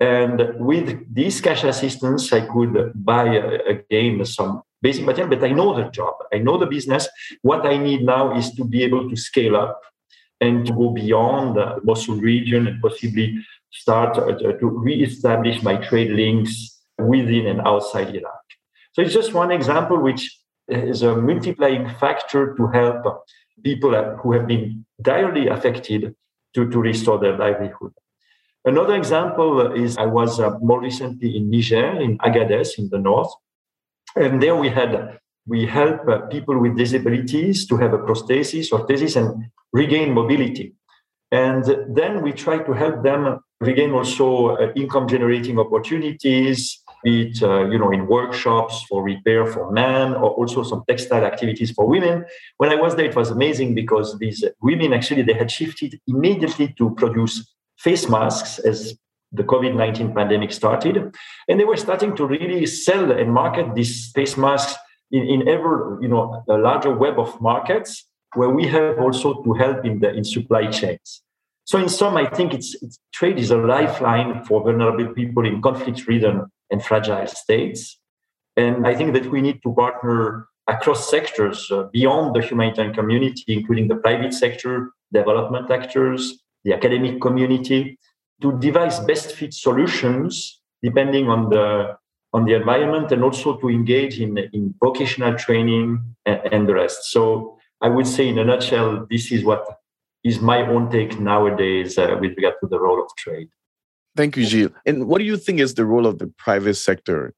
And 0.00 0.54
with 0.58 1.14
this 1.14 1.40
cash 1.40 1.64
assistance, 1.64 2.32
I 2.32 2.46
could 2.46 2.92
buy 2.94 3.26
again 3.34 4.24
some 4.24 4.62
basic 4.82 5.04
material, 5.04 5.36
but 5.36 5.44
I 5.44 5.52
know 5.52 5.74
the 5.74 5.88
job, 5.90 6.14
I 6.32 6.38
know 6.38 6.58
the 6.58 6.66
business. 6.66 7.08
What 7.42 7.64
I 7.64 7.76
need 7.78 8.02
now 8.02 8.36
is 8.36 8.52
to 8.54 8.64
be 8.64 8.82
able 8.82 9.08
to 9.08 9.16
scale 9.16 9.56
up 9.56 9.80
and 10.40 10.66
to 10.66 10.72
go 10.72 10.90
beyond 10.90 11.56
the 11.56 11.80
Mosul 11.84 12.16
region 12.16 12.66
and 12.66 12.82
possibly 12.82 13.38
start 13.70 14.14
to 14.14 14.66
re-establish 14.66 15.62
my 15.62 15.76
trade 15.76 16.10
links 16.10 16.82
within 16.98 17.46
and 17.46 17.60
outside 17.62 18.14
Iraq. 18.14 18.44
So 18.92 19.02
it's 19.02 19.14
just 19.14 19.32
one 19.32 19.50
example 19.50 19.98
which 19.98 20.38
is 20.68 21.02
a 21.02 21.16
multiplying 21.16 21.88
factor 21.98 22.54
to 22.56 22.66
help 22.68 23.24
people 23.62 23.92
who 24.22 24.32
have 24.32 24.46
been 24.46 24.84
direly 25.00 25.48
affected 25.48 26.14
to, 26.54 26.70
to 26.70 26.78
restore 26.78 27.18
their 27.18 27.36
livelihood. 27.36 27.92
Another 28.66 28.94
example 28.94 29.72
is 29.72 29.98
I 29.98 30.06
was 30.06 30.40
uh, 30.40 30.58
more 30.60 30.80
recently 30.80 31.36
in 31.36 31.50
Niger, 31.50 32.00
in 32.00 32.16
Agadez, 32.18 32.78
in 32.78 32.88
the 32.88 32.98
north, 32.98 33.30
and 34.16 34.42
there 34.42 34.56
we 34.56 34.70
had 34.70 35.18
we 35.46 35.66
help 35.66 36.08
uh, 36.08 36.20
people 36.28 36.58
with 36.58 36.74
disabilities 36.76 37.66
to 37.66 37.76
have 37.76 37.92
a 37.92 37.98
prosthesis, 37.98 38.72
orthesis, 38.72 39.16
and 39.16 39.44
regain 39.74 40.14
mobility. 40.14 40.74
And 41.30 41.64
then 41.88 42.22
we 42.22 42.32
try 42.32 42.58
to 42.58 42.72
help 42.72 43.02
them 43.02 43.40
regain 43.60 43.90
also 43.90 44.56
uh, 44.56 44.72
income 44.74 45.08
generating 45.08 45.58
opportunities, 45.58 46.82
be 47.02 47.28
it 47.28 47.42
uh, 47.42 47.66
you 47.66 47.78
know 47.78 47.90
in 47.90 48.06
workshops 48.06 48.84
for 48.88 49.02
repair 49.02 49.44
for 49.44 49.70
men 49.72 50.14
or 50.14 50.30
also 50.30 50.62
some 50.62 50.84
textile 50.88 51.24
activities 51.24 51.70
for 51.72 51.86
women. 51.86 52.24
When 52.56 52.70
I 52.70 52.76
was 52.76 52.96
there, 52.96 53.04
it 53.04 53.16
was 53.16 53.30
amazing 53.30 53.74
because 53.74 54.18
these 54.18 54.42
women 54.62 54.94
actually 54.94 55.22
they 55.22 55.34
had 55.34 55.50
shifted 55.50 56.00
immediately 56.06 56.74
to 56.78 56.94
produce 56.94 57.54
face 57.84 58.08
masks 58.08 58.58
as 58.60 58.96
the 59.30 59.44
COVID 59.44 59.74
19 59.76 60.14
pandemic 60.14 60.52
started. 60.52 61.14
And 61.48 61.60
they 61.60 61.64
were 61.64 61.76
starting 61.76 62.16
to 62.16 62.26
really 62.26 62.66
sell 62.66 63.10
and 63.12 63.32
market 63.32 63.74
these 63.74 64.10
face 64.12 64.36
masks 64.36 64.74
in, 65.10 65.22
in 65.24 65.48
ever 65.48 65.98
you 66.00 66.08
know, 66.08 66.42
a 66.48 66.56
larger 66.56 66.94
web 66.94 67.18
of 67.18 67.40
markets 67.40 68.06
where 68.34 68.50
we 68.50 68.66
have 68.68 68.98
also 68.98 69.42
to 69.42 69.52
help 69.52 69.84
in 69.84 70.00
the 70.00 70.12
in 70.12 70.24
supply 70.24 70.70
chains. 70.70 71.22
So 71.64 71.78
in 71.78 71.88
sum, 71.88 72.16
I 72.16 72.26
think 72.26 72.52
it's, 72.52 72.74
it's 72.82 72.98
trade 73.12 73.38
is 73.38 73.50
a 73.50 73.56
lifeline 73.56 74.44
for 74.44 74.62
vulnerable 74.62 75.08
people 75.14 75.46
in 75.46 75.62
conflict-ridden 75.62 76.46
and 76.70 76.84
fragile 76.84 77.26
states. 77.26 77.98
And 78.56 78.86
I 78.86 78.94
think 78.94 79.14
that 79.14 79.30
we 79.30 79.40
need 79.40 79.62
to 79.62 79.72
partner 79.72 80.48
across 80.66 81.10
sectors 81.10 81.70
uh, 81.70 81.84
beyond 81.92 82.34
the 82.34 82.42
humanitarian 82.42 82.94
community, 82.94 83.44
including 83.48 83.88
the 83.88 83.96
private 83.96 84.34
sector, 84.34 84.90
development 85.12 85.70
actors, 85.70 86.43
the 86.64 86.72
academic 86.72 87.20
community, 87.20 87.98
to 88.40 88.58
devise 88.58 89.00
best 89.00 89.32
fit 89.32 89.54
solutions 89.54 90.60
depending 90.82 91.28
on 91.28 91.48
the 91.50 91.96
on 92.34 92.44
the 92.44 92.54
environment 92.54 93.12
and 93.12 93.22
also 93.22 93.56
to 93.58 93.70
engage 93.70 94.20
in, 94.20 94.36
in 94.52 94.74
vocational 94.82 95.34
training 95.36 96.02
and, 96.26 96.40
and 96.52 96.68
the 96.68 96.74
rest. 96.74 97.04
So 97.12 97.56
I 97.80 97.88
would 97.88 98.08
say 98.08 98.28
in 98.28 98.38
a 98.40 98.44
nutshell, 98.44 99.06
this 99.08 99.30
is 99.30 99.44
what 99.44 99.64
is 100.24 100.40
my 100.40 100.66
own 100.66 100.90
take 100.90 101.20
nowadays 101.20 101.96
uh, 101.96 102.16
with 102.20 102.32
regard 102.36 102.54
to 102.60 102.66
the 102.68 102.80
role 102.80 103.00
of 103.00 103.08
trade. 103.16 103.48
Thank 104.16 104.36
you, 104.36 104.44
Gilles. 104.44 104.72
And 104.84 105.06
what 105.06 105.18
do 105.18 105.24
you 105.24 105.36
think 105.36 105.60
is 105.60 105.74
the 105.74 105.84
role 105.84 106.06
of 106.06 106.18
the 106.18 106.26
private 106.26 106.74
sector 106.74 107.34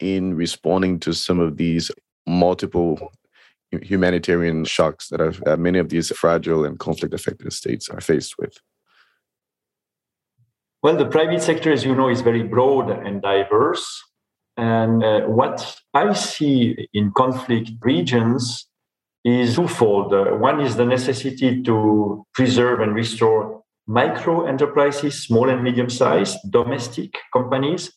in 0.00 0.34
responding 0.34 0.98
to 1.00 1.12
some 1.12 1.38
of 1.38 1.56
these 1.56 1.90
multiple 2.26 3.12
humanitarian 3.82 4.64
shocks 4.64 5.08
that 5.08 5.20
are, 5.20 5.34
uh, 5.46 5.56
many 5.56 5.78
of 5.78 5.88
these 5.88 6.10
fragile 6.10 6.64
and 6.64 6.78
conflict 6.78 7.14
affected 7.14 7.52
states 7.52 7.88
are 7.88 8.00
faced 8.00 8.38
with? 8.38 8.58
Well, 10.82 10.96
the 10.96 11.06
private 11.06 11.42
sector, 11.42 11.72
as 11.72 11.84
you 11.84 11.94
know, 11.94 12.08
is 12.08 12.20
very 12.20 12.42
broad 12.42 12.90
and 12.90 13.20
diverse. 13.20 14.02
And 14.56 15.02
uh, 15.02 15.20
what 15.22 15.76
I 15.92 16.12
see 16.12 16.88
in 16.94 17.12
conflict 17.12 17.70
regions 17.80 18.66
is 19.24 19.56
twofold. 19.56 20.14
Uh, 20.14 20.36
one 20.36 20.60
is 20.60 20.76
the 20.76 20.84
necessity 20.84 21.62
to 21.64 22.24
preserve 22.32 22.80
and 22.80 22.94
restore 22.94 23.62
micro 23.86 24.46
enterprises, 24.46 25.22
small 25.22 25.48
and 25.48 25.62
medium 25.62 25.90
sized 25.90 26.38
domestic 26.50 27.14
companies. 27.32 27.92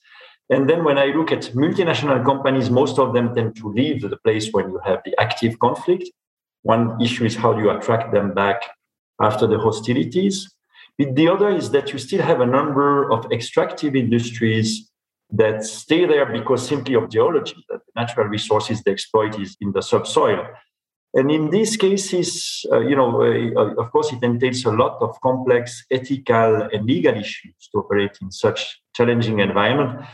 And 0.50 0.70
then 0.70 0.84
when 0.84 0.98
I 0.98 1.08
look 1.08 1.32
at 1.32 1.44
multinational 1.53 2.25
companies, 2.25 2.70
most 2.70 2.98
of 2.98 3.13
them 3.13 3.36
tend 3.36 3.56
to 3.58 3.70
leave 3.70 4.01
the 4.01 4.18
place 4.18 4.51
when 4.51 4.70
you 4.70 4.79
have 4.84 5.00
the 5.06 5.15
active 5.20 5.60
conflict. 5.60 6.10
One 6.63 7.00
issue 7.00 7.25
is 7.25 7.36
how 7.36 7.53
do 7.53 7.62
you 7.62 7.70
attract 7.70 8.12
them 8.12 8.34
back 8.34 8.63
after 9.22 9.46
the 9.46 9.60
hostilities. 9.60 10.51
But 10.98 11.15
the 11.15 11.29
other 11.29 11.50
is 11.50 11.72
that 11.72 11.94
you 11.94 12.00
still 12.00 12.22
have 12.22 12.41
a 12.41 12.46
number 12.46 13.12
of 13.12 13.32
extractive 13.32 13.96
industries 13.96 14.89
that 15.32 15.63
stay 15.63 16.06
there 16.06 16.25
because 16.25 16.68
simply 16.68 16.96
of 16.96 17.10
geology, 17.10 17.63
that 17.70 17.82
the 17.86 18.01
natural 18.01 18.27
resources 18.27 18.82
they 18.82 18.91
exploit 18.91 19.39
is 19.39 19.56
in 19.62 19.72
the 19.72 19.82
subsoil. 19.82 20.46
And 21.13 21.32
in 21.32 21.50
these 21.50 21.75
cases, 21.77 22.65
uh, 22.72 22.82
you 22.82 22.96
know, 22.96 23.24
uh, 23.24 23.82
of 23.82 23.91
course, 23.91 24.12
it 24.12 24.22
entails 24.24 24.65
a 24.65 24.72
lot 24.72 24.98
of 25.01 25.20
complex 25.22 25.86
ethical 25.91 26.68
and 26.72 26.86
legal 26.86 27.15
issues 27.15 27.70
to 27.72 27.79
operate 27.79 28.18
in 28.22 28.32
such 28.32 28.79
challenging 28.96 29.39
environment, 29.39 30.06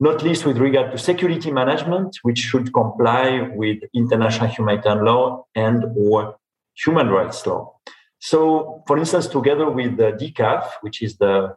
not 0.00 0.22
least 0.22 0.46
with 0.46 0.58
regard 0.58 0.92
to 0.92 0.98
security 0.98 1.50
management, 1.50 2.18
which 2.22 2.38
should 2.38 2.72
comply 2.72 3.48
with 3.54 3.78
international 3.94 4.48
humanitarian 4.48 5.04
law 5.04 5.44
and 5.54 5.84
or 5.96 6.36
human 6.74 7.08
rights 7.08 7.44
law. 7.46 7.74
So, 8.20 8.82
for 8.86 8.98
instance, 8.98 9.26
together 9.26 9.70
with 9.70 9.96
the 9.96 10.12
DCAF, 10.12 10.64
which 10.82 11.02
is 11.02 11.16
the 11.18 11.56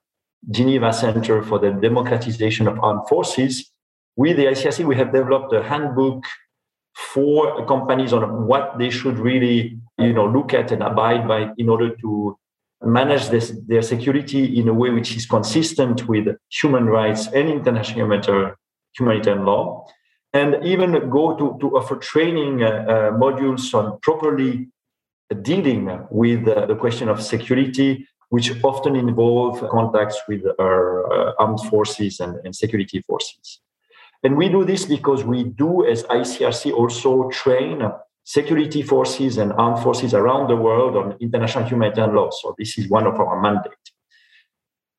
Geneva 0.49 0.91
Center 0.91 1.43
for 1.43 1.59
the 1.59 1.71
Democratization 1.71 2.67
of 2.67 2.79
Armed 2.79 3.07
Forces, 3.07 3.71
with 4.15 4.37
the 4.37 4.45
ICRC, 4.45 4.85
we 4.85 4.95
have 4.95 5.13
developed 5.13 5.53
a 5.53 5.63
handbook 5.63 6.25
for 6.95 7.65
companies 7.65 8.13
on 8.13 8.45
what 8.47 8.77
they 8.77 8.89
should 8.89 9.17
really 9.17 9.79
you 9.97 10.13
know 10.13 10.25
look 10.25 10.53
at 10.53 10.71
and 10.71 10.83
abide 10.83 11.27
by 11.27 11.49
in 11.57 11.69
order 11.69 11.95
to 11.95 12.37
manage 12.83 13.29
this, 13.29 13.53
their 13.67 13.81
security 13.81 14.59
in 14.59 14.67
a 14.67 14.73
way 14.73 14.89
which 14.89 15.15
is 15.15 15.25
consistent 15.25 16.07
with 16.07 16.27
human 16.49 16.85
rights 16.85 17.27
and 17.27 17.49
international 17.49 18.55
humanitarian, 18.93 19.45
law 19.45 19.85
and 20.33 20.55
even 20.63 21.09
go 21.09 21.35
to, 21.35 21.57
to 21.59 21.77
offer 21.77 21.95
training 21.95 22.63
uh, 22.63 22.67
uh, 22.67 23.11
modules 23.11 23.73
on 23.73 23.99
properly 24.01 24.69
dealing 25.41 26.05
with 26.09 26.47
uh, 26.47 26.65
the 26.65 26.75
question 26.75 27.09
of 27.09 27.21
security 27.21 28.07
which 28.29 28.63
often 28.63 28.95
involve 28.95 29.59
contacts 29.69 30.21
with 30.27 30.41
our 30.57 31.11
uh, 31.11 31.33
armed 31.37 31.59
forces 31.69 32.21
and, 32.21 32.37
and 32.45 32.55
security 32.55 33.01
forces. 33.01 33.59
And 34.23 34.37
we 34.37 34.47
do 34.47 34.63
this 34.63 34.85
because 34.85 35.25
we 35.25 35.43
do, 35.43 35.85
as 35.85 36.03
ICRC, 36.03 36.71
also 36.71 37.29
train 37.29 37.81
security 38.37 38.81
forces 38.81 39.37
and 39.37 39.51
armed 39.63 39.83
forces 39.83 40.13
around 40.13 40.47
the 40.47 40.55
world 40.55 40.95
on 40.95 41.17
international 41.19 41.65
humanitarian 41.65 42.15
law. 42.15 42.29
So 42.31 42.55
this 42.57 42.77
is 42.77 42.87
one 42.87 43.05
of 43.05 43.15
our 43.19 43.41
mandates. 43.41 43.87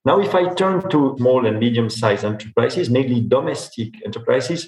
Now, 0.05 0.21
if 0.21 0.35
I 0.35 0.53
turn 0.53 0.77
to 0.91 1.15
small 1.19 1.47
and 1.47 1.59
medium-sized 1.59 2.27
enterprises, 2.27 2.91
mainly 2.91 3.23
domestic 3.23 3.91
enterprises, 4.05 4.61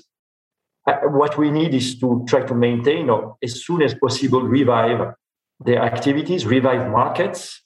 what 1.20 1.36
we 1.36 1.50
need 1.50 1.74
is 1.74 1.98
to 1.98 2.24
try 2.26 2.42
to 2.46 2.54
maintain 2.54 3.10
or 3.10 3.36
as 3.42 3.52
soon 3.66 3.82
as 3.82 3.92
possible 3.94 4.42
revive 4.42 5.12
their 5.60 5.82
activities, 5.82 6.46
revive 6.46 6.90
markets 6.90 7.62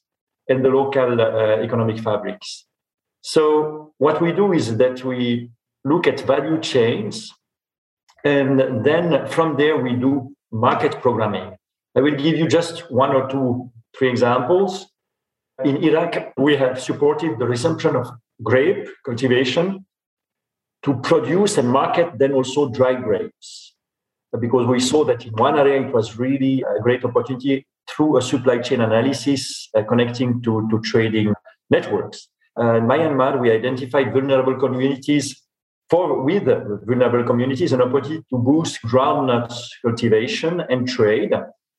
and 0.48 0.64
the 0.64 0.70
local 0.80 1.20
uh, 1.20 1.62
economic 1.66 1.98
fabrics. 2.00 2.66
So 3.20 3.92
what 3.98 4.20
we 4.20 4.32
do 4.32 4.52
is 4.52 4.76
that 4.78 5.04
we 5.04 5.50
look 5.84 6.08
at 6.08 6.20
value 6.22 6.58
chains. 6.60 7.30
And 8.24 8.84
then 8.84 9.28
from 9.28 9.56
there, 9.56 9.76
we 9.76 9.92
do 9.94 10.34
market 10.52 11.00
programming. 11.00 11.56
I 11.96 12.00
will 12.00 12.14
give 12.14 12.36
you 12.36 12.46
just 12.48 12.90
one 12.90 13.14
or 13.14 13.28
two, 13.28 13.70
three 13.96 14.08
examples. 14.08 14.86
In 15.64 15.82
Iraq, 15.82 16.32
we 16.36 16.56
have 16.56 16.80
supported 16.80 17.38
the 17.38 17.46
resumption 17.46 17.96
of 17.96 18.08
grape 18.42 18.88
cultivation 19.04 19.84
to 20.84 20.94
produce 21.00 21.58
and 21.58 21.68
market 21.68 22.18
then 22.18 22.32
also 22.32 22.68
dry 22.68 22.94
grapes. 22.94 23.74
Because 24.38 24.66
we 24.66 24.78
saw 24.78 25.04
that 25.04 25.24
in 25.26 25.32
one 25.32 25.58
area 25.58 25.80
it 25.80 25.92
was 25.92 26.18
really 26.18 26.62
a 26.62 26.80
great 26.80 27.04
opportunity 27.04 27.66
through 27.88 28.18
a 28.18 28.22
supply 28.22 28.58
chain 28.58 28.80
analysis 28.82 29.68
uh, 29.74 29.82
connecting 29.82 30.42
to, 30.42 30.68
to 30.70 30.80
trading 30.82 31.32
networks. 31.70 32.28
Uh, 32.58 32.74
in 32.74 32.84
Myanmar, 32.84 33.40
we 33.40 33.50
identified 33.50 34.12
vulnerable 34.12 34.56
communities 34.56 35.42
for 35.90 36.22
with 36.22 36.44
vulnerable 36.86 37.24
communities 37.24 37.72
an 37.72 37.80
opportunity 37.80 38.24
to 38.30 38.38
boost 38.38 38.80
groundnut 38.82 39.52
cultivation 39.82 40.60
and 40.68 40.88
trade 40.88 41.32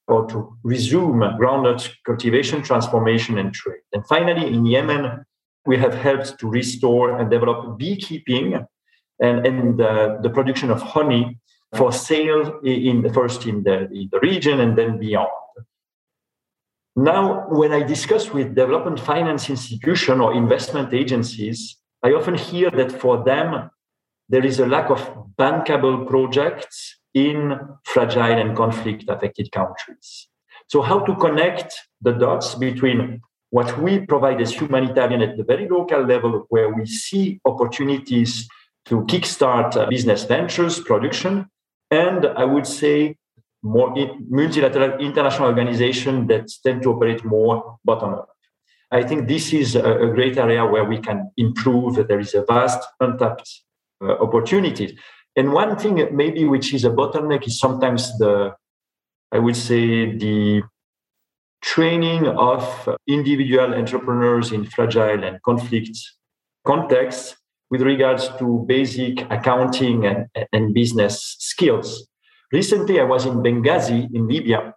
or 0.08 0.26
to 0.28 0.58
resume 0.64 1.20
groundnut 1.40 1.88
cultivation, 2.06 2.64
transformation, 2.64 3.38
and 3.38 3.54
trade. 3.54 3.82
And 3.94 4.06
finally, 4.08 4.48
in 4.48 4.66
Yemen, 4.66 5.24
we 5.66 5.78
have 5.78 5.94
helped 5.94 6.40
to 6.40 6.48
restore 6.50 7.20
and 7.20 7.30
develop 7.30 7.78
beekeeping 7.78 8.66
and, 9.20 9.46
and 9.46 9.80
uh, 9.80 10.18
the 10.24 10.30
production 10.30 10.72
of 10.72 10.82
honey 10.82 11.38
for 11.76 11.92
sale 11.92 12.60
in 12.64 13.04
the 13.04 13.14
first 13.14 13.46
in 13.46 13.62
the, 13.62 13.88
in 13.92 14.10
the 14.12 14.20
region 14.22 14.60
and 14.60 14.76
then 14.76 14.98
beyond. 14.98 15.30
Now, 16.96 17.48
when 17.50 17.72
I 17.72 17.84
discuss 17.84 18.32
with 18.32 18.56
development 18.56 19.00
finance 19.00 19.50
institution 19.50 20.20
or 20.20 20.34
investment 20.34 20.94
agencies, 20.94 21.78
I 22.04 22.14
often 22.14 22.34
hear 22.34 22.72
that 22.72 22.92
for 22.92 23.24
them, 23.24 23.70
there 24.30 24.46
is 24.46 24.60
a 24.60 24.66
lack 24.66 24.90
of 24.90 25.02
bankable 25.38 26.08
projects 26.08 26.98
in 27.14 27.60
fragile 27.84 28.40
and 28.40 28.56
conflict 28.56 29.06
affected 29.08 29.52
countries. 29.52 30.28
So, 30.68 30.82
how 30.82 31.00
to 31.00 31.16
connect 31.16 31.74
the 32.02 32.12
dots 32.12 32.56
between 32.56 33.22
what 33.50 33.80
we 33.82 34.06
provide 34.06 34.40
as 34.42 34.54
humanitarian 34.54 35.22
at 35.22 35.36
the 35.36 35.44
very 35.44 35.68
local 35.68 36.02
level, 36.04 36.46
where 36.50 36.72
we 36.72 36.86
see 36.86 37.40
opportunities 37.46 38.48
to 38.86 39.02
kickstart 39.04 39.90
business 39.90 40.24
ventures, 40.24 40.80
production, 40.80 41.48
and 41.90 42.28
I 42.28 42.46
would 42.46 42.68
say 42.68 43.18
more 43.64 43.94
multilateral 44.30 45.00
international 45.00 45.50
organizations 45.50 46.28
that 46.28 46.50
tend 46.64 46.84
to 46.84 46.94
operate 46.94 47.26
more 47.26 47.80
bottom 47.84 48.14
up. 48.14 48.30
I 48.92 49.04
think 49.04 49.28
this 49.28 49.54
is 49.54 49.76
a, 49.76 50.12
great 50.16 50.38
area 50.38 50.66
where 50.66 50.86
we 50.86 51.00
can 51.00 51.32
improve. 51.38 52.08
There 52.08 52.20
is 52.20 52.34
a 52.34 52.44
vast 52.44 52.80
untapped 53.00 53.62
Uh, 54.02 54.14
opportunities. 54.14 54.94
And 55.36 55.52
one 55.52 55.76
thing 55.78 56.08
maybe 56.16 56.46
which 56.46 56.74
is 56.74 56.86
a 56.86 56.90
bottleneck 56.90 57.46
is 57.46 57.60
sometimes 57.60 58.18
the, 58.18 58.56
I 59.34 59.40
would 59.40 59.58
say 59.58 60.16
the 60.16 60.64
training 61.62 62.26
of 62.26 62.96
individual 63.08 63.74
entrepreneurs 63.74 64.54
in 64.54 64.64
fragile 64.64 65.22
and 65.22 65.42
conflict 65.44 65.98
contexts 66.66 67.36
with 67.70 67.82
regards 67.82 68.30
to 68.38 68.64
basic 68.70 69.30
accounting 69.30 70.06
and, 70.06 70.28
and 70.54 70.74
business 70.74 71.36
skills. 71.40 72.08
Recently, 72.54 73.02
I 73.02 73.04
was 73.04 73.26
in 73.26 73.44
Benghazi 73.44 74.08
in 74.16 74.30
Libya 74.30 74.74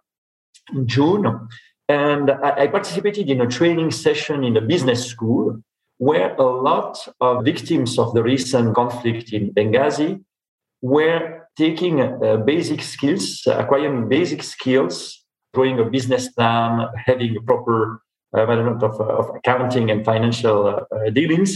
in 0.73 0.85
June, 0.85 1.47
and 1.87 2.29
I, 2.29 2.63
I 2.63 2.67
participated 2.67 3.29
in 3.29 3.39
a 3.39 3.47
training 3.47 3.91
session 3.91 4.43
in 4.43 4.57
a 4.57 4.61
business 4.61 5.05
school 5.05 5.63
where 6.07 6.35
a 6.35 6.49
lot 6.69 6.93
of 7.21 7.45
victims 7.51 7.91
of 7.97 8.13
the 8.15 8.23
recent 8.33 8.75
conflict 8.75 9.31
in 9.31 9.53
Benghazi 9.55 10.11
were 10.81 11.47
taking 11.55 12.01
uh, 12.01 12.37
basic 12.53 12.81
skills, 12.81 13.25
acquiring 13.47 14.09
basic 14.09 14.41
skills, 14.43 14.95
drawing 15.53 15.79
a 15.79 15.85
business 15.85 16.27
plan, 16.35 16.87
having 17.05 17.37
a 17.37 17.41
proper 17.41 18.01
uh, 18.35 18.45
management 18.45 18.83
of, 18.83 18.99
uh, 18.99 19.19
of 19.21 19.25
accounting 19.37 19.91
and 19.91 20.03
financial 20.03 20.57
uh, 20.67 21.09
dealings, 21.11 21.51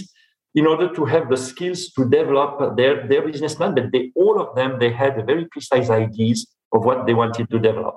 in 0.56 0.66
order 0.66 0.88
to 0.98 1.04
have 1.04 1.30
the 1.30 1.36
skills 1.50 1.92
to 1.96 2.08
develop 2.10 2.78
their, 2.78 3.06
their 3.08 3.24
business 3.30 3.54
plan. 3.56 3.76
But 3.76 3.92
they, 3.92 4.12
all 4.16 4.40
of 4.40 4.56
them, 4.56 4.80
they 4.80 4.92
had 4.92 5.26
very 5.26 5.46
precise 5.52 5.90
ideas 5.90 6.48
of 6.72 6.86
what 6.86 7.06
they 7.06 7.14
wanted 7.14 7.50
to 7.50 7.60
develop. 7.60 7.96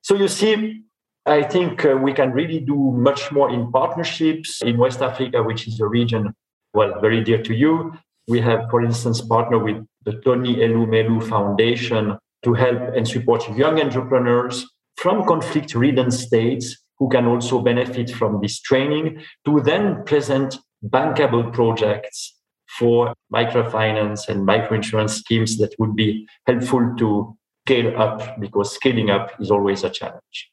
So 0.00 0.14
you 0.14 0.28
see, 0.28 0.84
I 1.26 1.42
think 1.42 1.84
uh, 1.84 1.96
we 1.96 2.12
can 2.12 2.32
really 2.32 2.60
do 2.60 2.92
much 2.92 3.30
more 3.30 3.50
in 3.50 3.70
partnerships 3.70 4.62
in 4.62 4.78
West 4.78 5.02
Africa, 5.02 5.42
which 5.42 5.68
is 5.68 5.78
a 5.80 5.86
region, 5.86 6.34
well, 6.72 6.98
very 7.00 7.22
dear 7.22 7.42
to 7.42 7.54
you. 7.54 7.92
We 8.26 8.40
have, 8.40 8.70
for 8.70 8.82
instance, 8.82 9.20
partnered 9.20 9.62
with 9.62 9.86
the 10.04 10.20
Tony 10.24 10.56
Elumelu 10.56 11.22
Foundation 11.28 12.16
to 12.42 12.54
help 12.54 12.80
and 12.96 13.06
support 13.06 13.48
young 13.56 13.80
entrepreneurs 13.80 14.66
from 14.96 15.26
conflict-ridden 15.26 16.10
states 16.10 16.76
who 16.98 17.08
can 17.08 17.26
also 17.26 17.60
benefit 17.60 18.10
from 18.10 18.40
this 18.40 18.60
training 18.60 19.22
to 19.44 19.60
then 19.60 20.04
present 20.04 20.58
bankable 20.84 21.52
projects 21.52 22.36
for 22.78 23.12
microfinance 23.32 24.28
and 24.28 24.46
microinsurance 24.46 25.10
schemes 25.10 25.58
that 25.58 25.74
would 25.78 25.94
be 25.94 26.26
helpful 26.46 26.94
to 26.96 27.36
scale 27.66 28.00
up 28.00 28.38
because 28.40 28.74
scaling 28.74 29.10
up 29.10 29.32
is 29.40 29.50
always 29.50 29.84
a 29.84 29.90
challenge. 29.90 30.50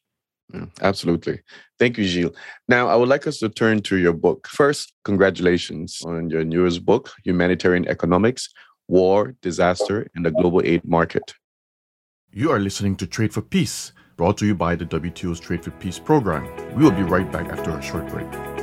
Mm, 0.52 0.70
absolutely. 0.80 1.40
Thank 1.78 1.98
you, 1.98 2.04
Gilles. 2.04 2.34
Now, 2.68 2.88
I 2.88 2.96
would 2.96 3.08
like 3.08 3.26
us 3.26 3.38
to 3.38 3.48
turn 3.48 3.82
to 3.82 3.96
your 3.96 4.14
book. 4.14 4.48
First, 4.48 4.94
congratulations 5.04 6.00
on 6.04 6.30
your 6.30 6.44
newest 6.44 6.84
book, 6.84 7.12
Humanitarian 7.24 7.86
Economics 7.86 8.48
War, 8.88 9.34
Disaster, 9.42 10.06
and 10.14 10.24
the 10.24 10.30
Global 10.30 10.62
Aid 10.64 10.84
Market. 10.84 11.34
You 12.32 12.50
are 12.50 12.58
listening 12.58 12.96
to 12.96 13.06
Trade 13.06 13.34
for 13.34 13.42
Peace, 13.42 13.92
brought 14.16 14.38
to 14.38 14.46
you 14.46 14.54
by 14.54 14.74
the 14.74 14.86
WTO's 14.86 15.40
Trade 15.40 15.64
for 15.64 15.70
Peace 15.72 15.98
program. 15.98 16.44
We 16.74 16.84
will 16.84 16.92
be 16.92 17.02
right 17.02 17.30
back 17.30 17.48
after 17.48 17.70
a 17.70 17.82
short 17.82 18.08
break. 18.08 18.57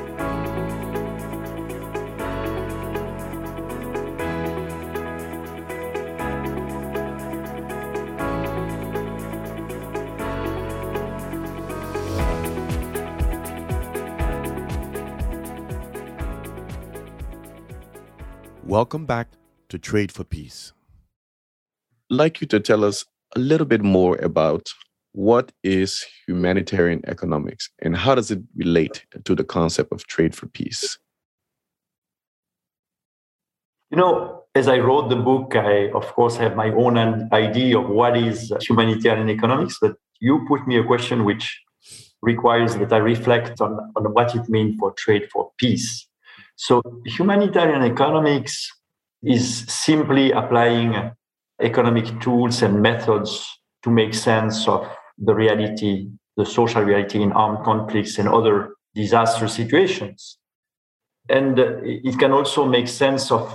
Welcome 18.76 19.06
back 19.06 19.30
to 19.70 19.80
Trade 19.80 20.12
for 20.12 20.26
Peace. 20.26 20.74
I'd 22.12 22.18
like 22.18 22.42
you 22.42 22.48
to 22.48 22.60
tell 22.60 22.84
us 22.84 23.06
a 23.34 23.40
little 23.40 23.66
bit 23.66 23.82
more 23.82 24.18
about 24.18 24.68
what 25.14 25.54
is 25.64 26.04
humanitarian 26.28 27.02
economics 27.08 27.70
and 27.82 27.96
how 27.96 28.16
does 28.16 28.32
it 28.32 28.42
relate 28.58 29.06
to 29.24 29.34
the 29.34 29.46
concept 29.46 29.94
of 29.94 30.06
trade 30.08 30.36
for 30.36 30.48
peace? 30.48 30.98
You 33.92 33.96
know, 33.96 34.44
as 34.54 34.68
I 34.68 34.80
wrote 34.80 35.08
the 35.08 35.16
book, 35.30 35.56
I 35.56 35.90
of 35.92 36.08
course 36.08 36.36
have 36.36 36.58
my 36.58 36.70
own 36.72 36.98
idea 37.32 37.80
of 37.80 37.88
what 37.88 38.18
is 38.18 38.52
humanitarian 38.68 39.30
economics, 39.30 39.78
but 39.82 39.96
you 40.20 40.44
put 40.50 40.68
me 40.68 40.78
a 40.80 40.84
question 40.84 41.24
which 41.24 41.62
requires 42.22 42.76
that 42.76 42.92
I 42.92 42.98
reflect 42.98 43.62
on, 43.62 43.80
on 43.96 44.04
what 44.12 44.36
it 44.36 44.50
means 44.50 44.76
for 44.78 44.92
trade 44.92 45.30
for 45.32 45.52
peace. 45.58 46.10
So 46.56 46.82
humanitarian 47.06 47.84
economics 47.84 48.72
is 49.24 49.66
simply 49.68 50.32
applying 50.32 51.12
economic 51.62 52.20
tools 52.22 52.62
and 52.62 52.82
methods 52.82 53.46
to 53.84 53.90
make 53.90 54.14
sense 54.14 54.68
of 54.68 54.88
the 55.18 55.34
reality, 55.34 56.10
the 56.38 56.46
social 56.46 56.82
reality 56.82 57.22
in 57.22 57.32
armed 57.32 57.64
conflicts 57.64 58.18
and 58.18 58.28
other 58.28 58.76
disaster 58.94 59.48
situations. 59.48 60.38
And 61.30 61.58
it 61.60 62.18
can 62.20 62.32
also 62.32 62.66
make 62.66 62.88
sense 62.88 63.32
of 63.32 63.54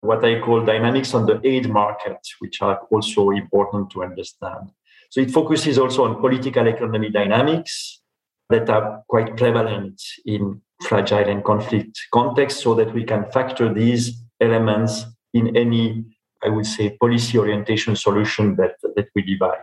what 0.00 0.24
I 0.24 0.40
call 0.40 0.64
dynamics 0.64 1.14
on 1.14 1.26
the 1.26 1.40
aid 1.44 1.70
market, 1.70 2.18
which 2.40 2.60
are 2.60 2.80
also 2.90 3.30
important 3.30 3.90
to 3.90 4.02
understand. 4.02 4.70
So 5.10 5.20
it 5.20 5.30
focuses 5.30 5.78
also 5.78 6.04
on 6.04 6.20
political 6.20 6.66
economy 6.66 7.10
dynamics 7.10 8.01
that 8.50 8.68
are 8.68 9.02
quite 9.08 9.36
prevalent 9.36 10.00
in 10.26 10.60
fragile 10.82 11.28
and 11.28 11.44
conflict 11.44 11.98
contexts 12.12 12.62
so 12.62 12.74
that 12.74 12.92
we 12.92 13.04
can 13.04 13.24
factor 13.30 13.72
these 13.72 14.22
elements 14.40 15.04
in 15.32 15.56
any, 15.56 16.04
I 16.42 16.48
would 16.48 16.66
say, 16.66 16.96
policy 17.00 17.38
orientation 17.38 17.96
solution 17.96 18.56
that, 18.56 18.76
that 18.96 19.08
we 19.14 19.22
devise. 19.22 19.56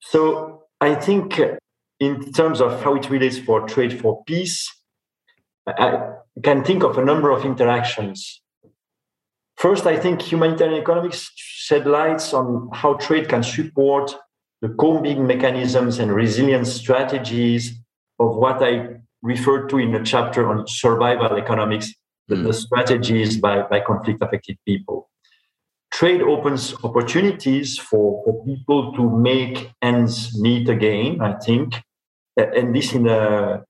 So 0.00 0.64
I 0.80 0.94
think 0.94 1.40
in 2.00 2.32
terms 2.32 2.60
of 2.60 2.82
how 2.82 2.94
it 2.96 3.08
relates 3.08 3.38
for 3.38 3.66
trade 3.68 4.00
for 4.00 4.24
peace, 4.24 4.68
I 5.66 6.14
can 6.42 6.64
think 6.64 6.82
of 6.82 6.98
a 6.98 7.04
number 7.04 7.30
of 7.30 7.44
interactions. 7.44 8.42
First, 9.56 9.86
I 9.86 9.96
think 9.96 10.20
humanitarian 10.20 10.80
economics 10.80 11.30
shed 11.36 11.86
lights 11.86 12.34
on 12.34 12.68
how 12.72 12.94
trade 12.94 13.28
can 13.28 13.44
support 13.44 14.12
the 14.62 14.68
coping 14.70 15.26
mechanisms 15.26 15.98
and 15.98 16.14
resilience 16.14 16.72
strategies 16.72 17.74
of 18.20 18.36
what 18.36 18.62
I 18.62 19.00
referred 19.20 19.68
to 19.70 19.78
in 19.78 19.94
a 19.94 20.04
chapter 20.04 20.48
on 20.48 20.66
survival 20.68 21.36
economics, 21.36 21.92
mm. 22.30 22.44
the 22.44 22.52
strategies 22.52 23.38
by, 23.38 23.62
by 23.62 23.80
conflict 23.80 24.22
affected 24.22 24.56
people. 24.64 25.10
Trade 25.92 26.22
opens 26.22 26.74
opportunities 26.84 27.76
for, 27.76 28.22
for 28.24 28.44
people 28.46 28.92
to 28.94 29.10
make 29.18 29.72
ends 29.82 30.40
meet 30.40 30.68
again, 30.68 31.20
I 31.20 31.34
think, 31.34 31.74
and 32.36 32.74
this 32.74 32.94
in 32.94 33.08
a 33.08 33.64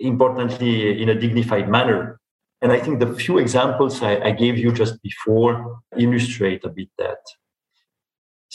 importantly 0.00 1.02
in 1.02 1.08
a 1.08 1.14
dignified 1.18 1.68
manner. 1.68 2.20
And 2.60 2.70
I 2.70 2.78
think 2.78 3.00
the 3.00 3.12
few 3.14 3.38
examples 3.38 4.02
I, 4.02 4.20
I 4.20 4.30
gave 4.30 4.58
you 4.58 4.72
just 4.72 5.02
before 5.02 5.80
illustrate 5.98 6.64
a 6.64 6.68
bit 6.68 6.88
that. 6.98 7.18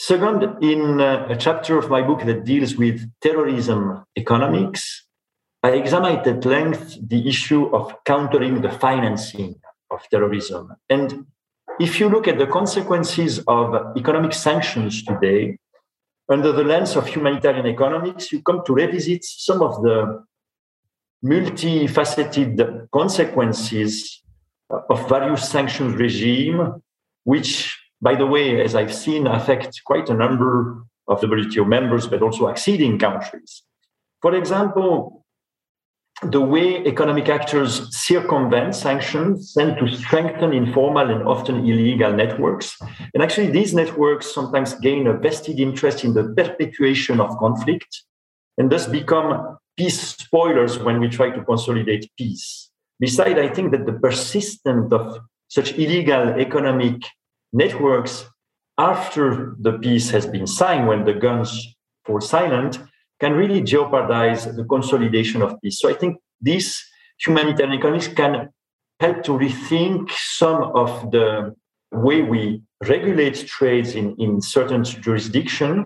Second, 0.00 0.62
in 0.62 1.00
uh, 1.00 1.26
a 1.28 1.34
chapter 1.34 1.76
of 1.76 1.90
my 1.90 2.02
book 2.02 2.24
that 2.24 2.44
deals 2.44 2.76
with 2.76 3.10
terrorism 3.20 4.04
economics, 4.16 5.08
I 5.64 5.70
examined 5.70 6.24
at 6.24 6.44
length 6.44 6.98
the 7.02 7.28
issue 7.28 7.66
of 7.74 7.92
countering 8.04 8.60
the 8.62 8.70
financing 8.70 9.56
of 9.90 10.00
terrorism. 10.08 10.72
And 10.88 11.26
if 11.80 11.98
you 11.98 12.08
look 12.08 12.28
at 12.28 12.38
the 12.38 12.46
consequences 12.46 13.40
of 13.48 13.96
economic 13.96 14.34
sanctions 14.34 15.02
today, 15.02 15.58
under 16.28 16.52
the 16.52 16.62
lens 16.62 16.94
of 16.94 17.08
humanitarian 17.08 17.66
economics, 17.66 18.30
you 18.30 18.40
come 18.40 18.62
to 18.66 18.74
revisit 18.74 19.24
some 19.24 19.62
of 19.62 19.82
the 19.82 20.24
multifaceted 21.24 22.88
consequences 22.92 24.22
of 24.70 25.08
various 25.08 25.48
sanctions 25.48 25.96
regime, 25.96 26.80
which, 27.24 27.76
by 28.00 28.14
the 28.14 28.26
way, 28.26 28.62
as 28.62 28.74
I've 28.74 28.94
seen, 28.94 29.26
affect 29.26 29.82
quite 29.84 30.08
a 30.08 30.14
number 30.14 30.82
of 31.08 31.20
WTO 31.20 31.66
members, 31.66 32.06
but 32.06 32.22
also 32.22 32.48
acceding 32.48 32.98
countries. 32.98 33.62
For 34.22 34.34
example, 34.34 35.24
the 36.22 36.40
way 36.40 36.84
economic 36.84 37.28
actors 37.28 37.96
circumvent 37.96 38.74
sanctions 38.74 39.54
tend 39.54 39.78
to 39.78 39.88
strengthen 39.88 40.52
informal 40.52 41.10
and 41.10 41.22
often 41.22 41.56
illegal 41.58 42.12
networks. 42.12 42.76
And 43.14 43.22
actually, 43.22 43.50
these 43.50 43.72
networks 43.72 44.32
sometimes 44.34 44.74
gain 44.74 45.06
a 45.06 45.12
vested 45.12 45.60
interest 45.60 46.04
in 46.04 46.14
the 46.14 46.34
perpetuation 46.36 47.20
of 47.20 47.36
conflict 47.38 48.02
and 48.58 48.70
thus 48.70 48.86
become 48.86 49.58
peace 49.76 50.16
spoilers 50.16 50.78
when 50.78 50.98
we 50.98 51.08
try 51.08 51.30
to 51.30 51.44
consolidate 51.44 52.10
peace. 52.18 52.70
Besides, 52.98 53.38
I 53.38 53.48
think 53.48 53.70
that 53.70 53.86
the 53.86 53.92
persistence 53.92 54.92
of 54.92 55.20
such 55.46 55.72
illegal 55.74 56.30
economic 56.40 57.00
networks 57.52 58.26
after 58.78 59.56
the 59.58 59.72
peace 59.72 60.10
has 60.10 60.26
been 60.26 60.46
signed, 60.46 60.86
when 60.86 61.04
the 61.04 61.14
guns 61.14 61.74
fall 62.06 62.20
silent, 62.20 62.78
can 63.20 63.32
really 63.32 63.60
jeopardize 63.60 64.44
the 64.54 64.64
consolidation 64.64 65.42
of 65.42 65.60
peace. 65.60 65.80
So 65.80 65.88
I 65.88 65.94
think 65.94 66.18
this 66.40 66.80
humanitarian 67.24 67.76
economics 67.76 68.08
can 68.08 68.50
help 69.00 69.22
to 69.24 69.32
rethink 69.32 70.10
some 70.12 70.62
of 70.74 71.10
the 71.10 71.54
way 71.90 72.22
we 72.22 72.62
regulate 72.86 73.46
trades 73.46 73.94
in, 73.94 74.14
in 74.16 74.40
certain 74.40 74.84
jurisdiction 74.84 75.84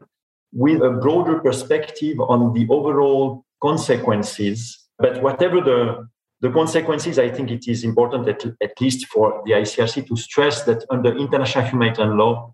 with 0.52 0.82
a 0.82 0.90
broader 0.90 1.38
perspective 1.40 2.20
on 2.20 2.52
the 2.52 2.66
overall 2.68 3.44
consequences. 3.62 4.78
But 4.98 5.22
whatever 5.22 5.60
the, 5.60 6.08
the 6.42 6.50
consequences, 6.50 7.20
I 7.20 7.30
think 7.30 7.52
it 7.52 7.68
is 7.68 7.84
important, 7.84 8.28
at, 8.28 8.44
at 8.60 8.80
least 8.80 9.06
for 9.06 9.42
the 9.46 9.52
ICRC, 9.52 10.08
to 10.08 10.16
stress 10.16 10.64
that 10.64 10.84
under 10.90 11.16
international 11.16 11.64
humanitarian 11.64 12.18
law, 12.18 12.52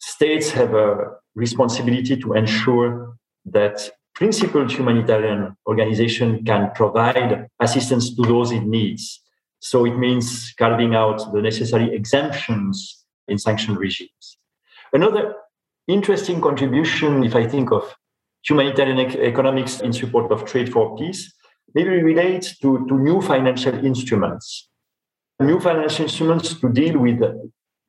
states 0.00 0.50
have 0.50 0.74
a 0.74 1.12
responsibility 1.36 2.16
to 2.16 2.32
ensure 2.32 3.16
that 3.44 3.88
principled 4.16 4.72
humanitarian 4.72 5.56
organization 5.68 6.44
can 6.44 6.72
provide 6.74 7.46
assistance 7.60 8.12
to 8.16 8.22
those 8.22 8.50
it 8.50 8.64
needs. 8.64 9.22
So 9.60 9.86
it 9.86 9.96
means 9.96 10.52
carving 10.58 10.96
out 10.96 11.32
the 11.32 11.40
necessary 11.40 11.94
exemptions 11.94 13.04
in 13.28 13.38
sanction 13.38 13.76
regimes. 13.76 14.38
Another 14.92 15.36
interesting 15.86 16.40
contribution, 16.40 17.22
if 17.22 17.36
I 17.36 17.46
think 17.46 17.70
of 17.70 17.94
humanitarian 18.44 18.98
economics 18.98 19.80
in 19.80 19.92
support 19.92 20.32
of 20.32 20.44
trade 20.44 20.72
for 20.72 20.96
peace, 20.98 21.32
maybe 21.74 22.02
relates 22.02 22.58
to, 22.58 22.86
to 22.88 22.98
new 22.98 23.20
financial 23.20 23.74
instruments. 23.84 24.68
New 25.40 25.60
financial 25.60 26.04
instruments 26.04 26.54
to 26.60 26.68
deal 26.68 26.98
with 26.98 27.20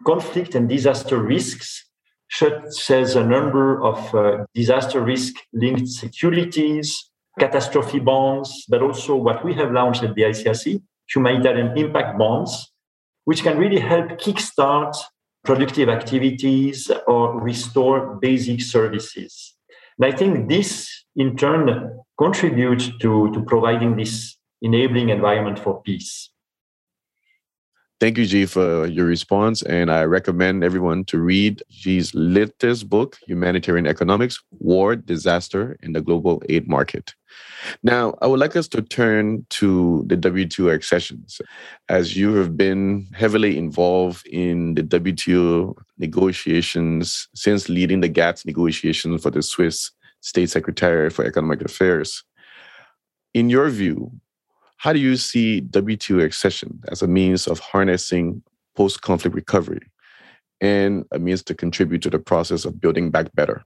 conflict 0.05 0.55
and 0.55 0.67
disaster 0.67 1.17
risks 1.21 1.85
such 2.29 2.89
as 2.89 3.15
a 3.15 3.23
number 3.23 3.83
of 3.83 4.15
uh, 4.15 4.45
disaster 4.55 5.01
risk 5.01 5.35
linked 5.53 5.87
securities, 5.87 7.11
catastrophe 7.39 7.99
bonds, 7.99 8.65
but 8.69 8.81
also 8.81 9.15
what 9.15 9.45
we 9.45 9.53
have 9.53 9.71
launched 9.71 10.03
at 10.03 10.15
the 10.15 10.23
ICRC, 10.23 10.81
humanitarian 11.13 11.77
impact 11.77 12.17
bonds, 12.17 12.71
which 13.25 13.43
can 13.43 13.57
really 13.57 13.79
help 13.79 14.07
kickstart 14.19 14.95
productive 15.43 15.89
activities 15.89 16.89
or 17.07 17.39
restore 17.39 18.15
basic 18.21 18.61
services. 18.61 19.55
And 19.97 20.11
I 20.11 20.15
think 20.15 20.49
this 20.49 20.89
in 21.15 21.35
turn 21.37 21.99
contributes 22.23 22.89
to, 23.01 23.31
to 23.33 23.41
providing 23.41 23.97
this 23.97 24.37
enabling 24.61 25.09
environment 25.09 25.59
for 25.59 25.81
peace. 25.81 26.29
Thank 27.99 28.17
you, 28.17 28.25
Gilles, 28.25 28.51
for 28.51 28.85
your 28.87 29.05
response. 29.05 29.61
And 29.61 29.91
I 29.91 30.03
recommend 30.03 30.63
everyone 30.63 31.05
to 31.05 31.19
read 31.19 31.63
Gilles's 31.69 32.13
latest 32.13 32.89
book, 32.89 33.17
Humanitarian 33.27 33.87
Economics 33.87 34.41
War, 34.59 34.95
Disaster, 34.95 35.77
and 35.81 35.95
the 35.95 36.01
Global 36.01 36.41
Aid 36.49 36.67
Market. 36.67 37.13
Now, 37.81 38.15
I 38.21 38.27
would 38.27 38.39
like 38.39 38.55
us 38.55 38.67
to 38.69 38.81
turn 38.81 39.45
to 39.51 40.03
the 40.07 40.17
WTO 40.17 40.73
accessions. 40.73 41.41
As 41.87 42.17
you 42.17 42.35
have 42.35 42.57
been 42.57 43.07
heavily 43.13 43.57
involved 43.57 44.27
in 44.27 44.75
the 44.75 44.83
WTO 44.83 45.75
negotiations 45.97 47.27
since 47.35 47.69
leading 47.69 48.01
the 48.01 48.09
GATT 48.09 48.45
negotiations 48.45 49.23
for 49.23 49.31
the 49.31 49.41
Swiss 49.41 49.91
State 50.23 50.49
Secretary 50.49 51.09
for 51.09 51.25
Economic 51.25 51.61
Affairs. 51.61 52.23
In 53.33 53.49
your 53.49 53.69
view, 53.69 54.11
how 54.77 54.93
do 54.93 54.99
you 54.99 55.17
see 55.17 55.61
WTO 55.61 56.23
accession 56.23 56.79
as 56.87 57.01
a 57.01 57.07
means 57.07 57.45
of 57.45 57.59
harnessing 57.59 58.41
post 58.75 59.01
conflict 59.01 59.35
recovery 59.35 59.85
and 60.61 61.05
a 61.11 61.19
means 61.19 61.43
to 61.43 61.53
contribute 61.53 62.01
to 62.03 62.09
the 62.09 62.19
process 62.19 62.63
of 62.63 62.79
building 62.79 63.11
back 63.11 63.35
better? 63.35 63.65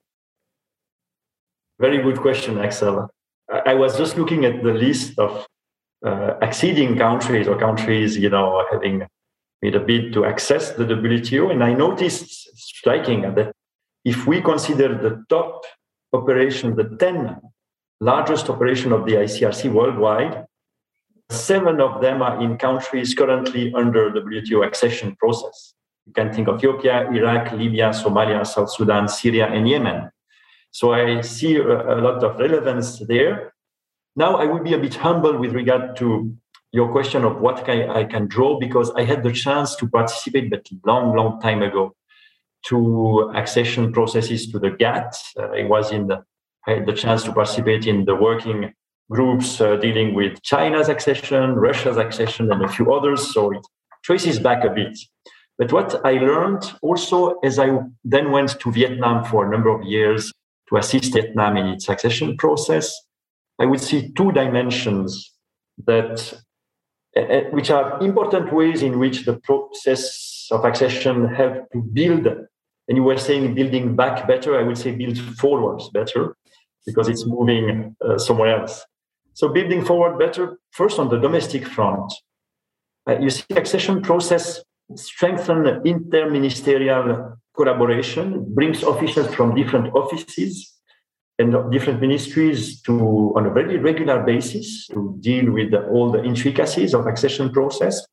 Very 1.80 2.02
good 2.02 2.20
question, 2.20 2.58
Axel. 2.58 3.08
I 3.66 3.76
was 3.76 3.96
just 3.96 4.18
looking 4.18 4.44
at 4.44 4.64
the 4.64 4.74
list 4.74 5.20
of 5.20 5.46
uh, 6.04 6.34
acceding 6.42 6.98
countries 6.98 7.48
or 7.48 7.56
countries, 7.58 8.18
you 8.18 8.32
know, 8.32 8.66
having 8.72 9.06
made 9.62 9.76
a 9.76 9.80
bid 9.80 10.12
to 10.14 10.26
access 10.26 10.72
the 10.72 10.86
WTO, 10.86 11.52
and 11.52 11.64
I 11.64 11.74
noticed 11.74 12.50
striking 12.58 13.22
that 13.36 13.52
if 14.04 14.26
we 14.26 14.42
consider 14.42 14.96
the 14.96 15.24
top 15.30 15.64
operation, 16.18 16.76
the 16.76 16.96
10 17.00 17.40
largest 18.02 18.50
operation 18.50 18.92
of 18.92 19.06
the 19.06 19.14
ICRC 19.14 19.72
worldwide, 19.72 20.48
Seven 21.30 21.82
of 21.82 22.02
them 22.02 22.22
are 22.22 22.42
in 22.42 22.58
countries 22.58 23.14
currently 23.14 23.74
under 23.74 24.10
WTO 24.12 24.66
accession 24.66 25.16
process. 25.18 25.74
You 26.06 26.14
can 26.14 26.32
think 26.32 26.48
of 26.48 26.56
Ethiopia, 26.60 27.12
Iraq, 27.12 27.52
Libya, 27.52 27.90
Somalia, 27.90 28.48
South 28.48 28.72
Sudan, 28.72 29.10
Syria, 29.10 29.48
and 29.48 29.68
Yemen. 29.68 30.10
So 30.72 30.94
I 30.94 31.20
see 31.22 31.58
a, 31.58 31.96
lot 31.96 32.24
of 32.24 32.40
relevance 32.40 33.00
there. 33.00 33.54
Now 34.16 34.38
I 34.38 34.46
will 34.46 34.64
be 34.64 34.74
a 34.74 34.78
bit 34.78 34.96
humble 34.96 35.38
with 35.38 35.52
regard 35.52 35.98
to 35.98 36.34
your 36.72 36.92
question 36.94 37.26
of 37.26 37.42
what 37.42 37.68
I 37.70 38.06
can 38.06 38.28
draw 38.28 38.58
because 38.58 38.92
I 38.92 39.04
had 39.04 39.24
the 39.24 39.34
chance 39.34 39.76
to 39.78 39.88
participate, 39.88 40.50
but 40.50 40.66
long, 40.86 41.14
long 41.14 41.42
time 41.42 41.62
ago, 41.62 41.94
to 42.66 43.32
accession 43.36 43.92
processes 43.92 44.52
to 44.52 44.60
the 44.60 44.72
GATT. 44.72 45.16
Uh, 45.38 45.48
I 45.48 45.64
was 45.64 45.92
in 45.92 46.08
the, 46.08 46.24
had 46.66 46.86
the 46.86 46.94
chance 46.94 47.24
to 47.24 47.34
participate 47.34 47.88
in 47.88 48.06
the 48.06 48.16
working 48.16 48.74
groups 49.10 49.62
uh, 49.62 49.78
dealing 49.78 50.14
with 50.14 50.42
China's 50.44 50.90
accession, 50.90 51.56
Russia's 51.56 51.98
accession, 51.98 52.52
and 52.52 52.64
a 52.64 52.68
few 52.68 52.94
others. 52.94 53.34
So 53.34 53.52
it 53.52 53.66
traces 54.04 54.40
back 54.40 54.66
a 54.66 54.70
bit. 54.70 54.98
But 55.58 55.72
what 55.72 56.06
I 56.06 56.14
learned 56.14 56.72
also 56.82 57.40
as 57.44 57.58
I 57.58 57.70
then 58.04 58.32
went 58.32 58.60
to 58.60 58.72
Vietnam 58.72 59.24
for 59.24 59.46
a 59.46 59.50
number 59.50 59.70
of 59.70 59.84
years 59.84 60.32
to 60.70 60.78
assist 60.78 61.14
Vietnam 61.14 61.58
in 61.58 61.68
its 61.68 61.90
accession 61.90 62.38
process, 62.38 62.94
I 63.60 63.66
would 63.66 63.82
see 63.82 64.12
two 64.14 64.32
dimensions 64.32 65.34
that 65.86 66.42
uh, 67.16 67.22
uh 67.22 67.42
which 67.52 67.72
are 67.72 68.00
important 68.02 68.54
ways 68.54 68.84
in 68.84 69.00
which 69.00 69.26
the 69.26 69.38
process 69.40 70.37
of 70.52 70.66
accession 70.66 71.28
have 71.34 71.70
to 71.72 71.82
build. 71.82 72.28
And 72.88 72.98
you 72.98 73.04
were 73.04 73.18
saying 73.18 73.54
building 73.54 73.96
back 73.96 74.28
better. 74.28 74.60
I 74.60 74.64
would 74.64 74.78
say 74.78 74.92
build 74.92 75.18
forwards 75.38 75.90
better 75.90 76.36
because 76.86 77.10
it's 77.10 77.26
moving 77.26 77.96
uh, 78.04 78.18
somewhere 78.18 78.62
else. 78.62 78.86
So 79.34 79.50
building 79.50 79.84
forward 79.84 80.18
better, 80.18 80.58
first 80.72 80.98
on 80.98 81.10
the 81.10 81.20
domestic 81.20 81.66
front, 81.68 82.12
uh, 83.08 83.20
you 83.20 83.30
see 83.30 83.44
accession 83.56 84.02
process 84.02 84.64
strengthen 84.96 85.64
interministerial 85.84 87.38
collaboration, 87.56 88.46
brings 88.54 88.84
officials 88.84 89.34
from 89.36 89.56
different 89.56 89.94
offices 89.94 90.74
and 91.40 91.72
different 91.72 92.02
ministries 92.02 92.82
to 92.82 93.34
on 93.36 93.46
a 93.46 93.50
very 93.52 93.78
regular 93.78 94.24
basis 94.24 94.88
to 94.88 95.16
deal 95.20 95.52
with 95.52 95.74
all 95.92 96.12
the 96.12 96.24
intricacies 96.24 96.94
of 96.94 97.06
accession 97.06 97.52
process. 97.52 98.06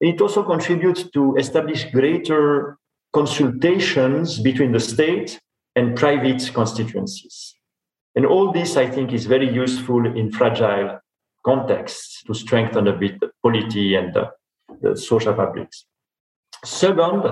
It 0.00 0.20
also 0.20 0.42
contributes 0.44 1.10
to 1.10 1.36
establish 1.36 1.90
greater 1.90 2.78
consultations 3.12 4.38
between 4.38 4.72
the 4.72 4.80
state 4.80 5.40
and 5.74 5.96
private 5.96 6.50
constituencies. 6.54 7.54
And 8.14 8.26
all 8.26 8.52
this, 8.52 8.76
I 8.76 8.88
think, 8.88 9.12
is 9.12 9.26
very 9.26 9.52
useful 9.52 10.06
in 10.06 10.30
fragile 10.30 11.00
contexts 11.44 12.22
to 12.24 12.34
strengthen 12.34 12.88
a 12.88 12.92
bit 12.92 13.20
the 13.20 13.30
polity 13.42 13.94
and 13.94 14.12
the, 14.14 14.30
the 14.82 14.96
social 14.96 15.34
fabrics. 15.34 15.86
Second, 16.64 17.22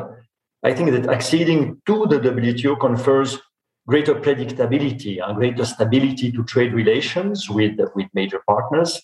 I 0.63 0.75
think 0.75 0.91
that 0.93 1.09
acceding 1.09 1.81
to 1.87 2.07
the 2.07 2.19
WTO 2.19 2.79
confers 2.81 3.39
greater 3.87 4.15
predictability 4.15 5.25
and 5.25 5.37
greater 5.37 5.65
stability 5.65 6.33
to 6.33 6.43
trade 6.45 6.73
relations 6.73 7.49
with, 7.49 7.79
with 7.95 8.07
major 8.15 8.41
partners, 8.49 9.01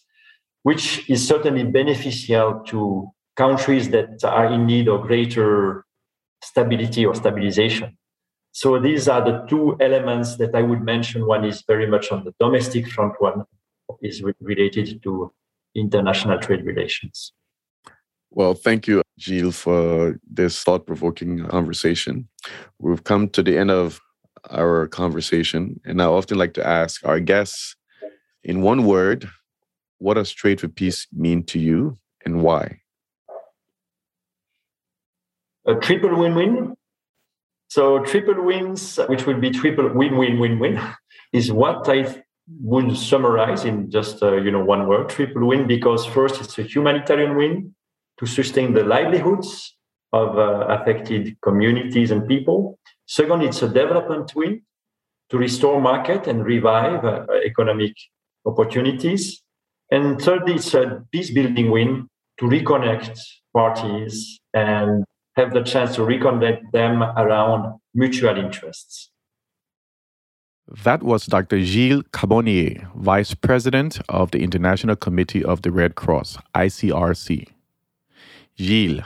which 0.62 1.09
is 1.09 1.27
certainly 1.27 1.64
beneficial 1.64 2.62
to 2.66 3.09
countries 3.37 3.90
that 3.90 4.23
are 4.25 4.47
in 4.47 4.66
need 4.66 4.88
of 4.88 5.03
greater 5.03 5.85
stability 6.42 7.07
or 7.07 7.14
stabilization. 7.14 7.97
So 8.53 8.79
these 8.79 9.09
are 9.09 9.25
the 9.25 9.47
two 9.49 9.77
elements 9.81 10.37
that 10.37 10.55
I 10.55 10.62
would 10.62 10.83
mention. 10.83 11.27
One 11.27 11.45
is 11.45 11.64
very 11.66 11.87
much 11.87 12.12
on 12.12 12.25
the 12.25 12.35
domestic 12.38 12.88
front, 12.88 13.14
one 13.18 13.45
is 14.03 14.23
related 14.40 15.03
to 15.03 15.33
international 15.75 16.38
trade 16.38 16.64
relations. 16.64 17.33
Well, 18.31 18.55
thank 18.55 18.87
you, 18.87 19.03
Gilles, 19.18 19.57
for 19.57 20.18
this 20.31 20.62
thought 20.62 20.87
provoking 20.87 21.47
conversation. 21.47 22.29
We've 22.79 23.05
come 23.05 23.29
to 23.31 23.42
the 23.42 23.59
end 23.59 23.71
of 23.71 24.01
our 24.51 24.87
conversation, 24.88 25.81
and 25.85 26.01
I 26.03 26.07
often 26.07 26.38
like 26.38 26.55
to 26.55 26.66
ask 26.66 27.05
our 27.07 27.21
guests 27.21 27.77
In 28.45 28.61
one 28.61 28.85
word, 28.85 29.29
what 29.99 30.14
does 30.14 30.33
trade 30.33 30.61
for 30.61 30.68
peace 30.68 31.07
mean 31.12 31.45
to 31.45 31.61
you 31.61 31.99
and 32.25 32.42
why? 32.42 32.82
A 35.66 35.75
triple 35.75 36.18
win 36.18 36.35
win. 36.35 36.75
So, 37.68 38.01
triple 38.01 38.44
wins, 38.44 38.98
which 39.07 39.27
will 39.27 39.40
be 39.40 39.51
triple 39.51 39.88
win 39.94 40.16
win 40.16 40.38
win 40.38 40.59
win, 40.59 40.81
is 41.33 41.53
what 41.53 41.88
I 41.88 42.22
would 42.61 42.96
summarize 42.96 43.64
in 43.64 43.90
just 43.90 44.22
uh, 44.22 44.37
you 44.37 44.51
know 44.51 44.64
one 44.64 44.87
word. 44.88 45.09
Triple 45.09 45.46
win 45.46 45.66
because 45.66 46.05
first 46.07 46.40
it's 46.40 46.59
a 46.59 46.62
humanitarian 46.62 47.37
win 47.37 47.75
to 48.18 48.27
sustain 48.27 48.75
the 48.75 48.85
livelihoods 48.85 49.77
of 50.12 50.38
uh, 50.38 50.66
affected 50.68 51.37
communities 51.42 52.11
and 52.11 52.29
people. 52.29 52.79
Second 53.07 53.42
it's 53.42 53.62
a 53.62 53.68
development 53.68 54.33
win 54.35 54.62
to 55.31 55.38
restore 55.38 55.81
market 55.81 56.27
and 56.27 56.44
revive 56.44 57.05
uh, 57.05 57.25
economic 57.44 57.94
opportunities. 58.44 59.42
And 59.90 60.20
third 60.20 60.48
it's 60.48 60.75
a 60.75 61.03
peace 61.11 61.31
building 61.31 61.70
win 61.70 62.09
to 62.38 62.46
reconnect 62.46 63.18
parties 63.55 64.40
and 64.55 65.05
have 65.37 65.53
the 65.53 65.62
chance 65.62 65.95
to 65.95 66.03
reconnect 66.03 66.71
them 66.73 67.03
around 67.03 67.79
mutual 67.95 68.37
interests 68.37 69.12
that 70.85 71.03
was 71.03 71.27
Dr. 71.27 71.61
Gilles 71.61 72.03
Carbonnier, 72.12 72.88
Vice 72.95 73.35
President 73.35 74.01
of 74.09 74.31
the 74.31 74.42
International 74.42 74.97
Committee 74.97 75.45
of 75.45 75.62
the 75.62 75.71
Red 75.71 75.97
Cross, 75.97 76.38
ICRC. 76.55 77.49
Gilles, 78.59 79.03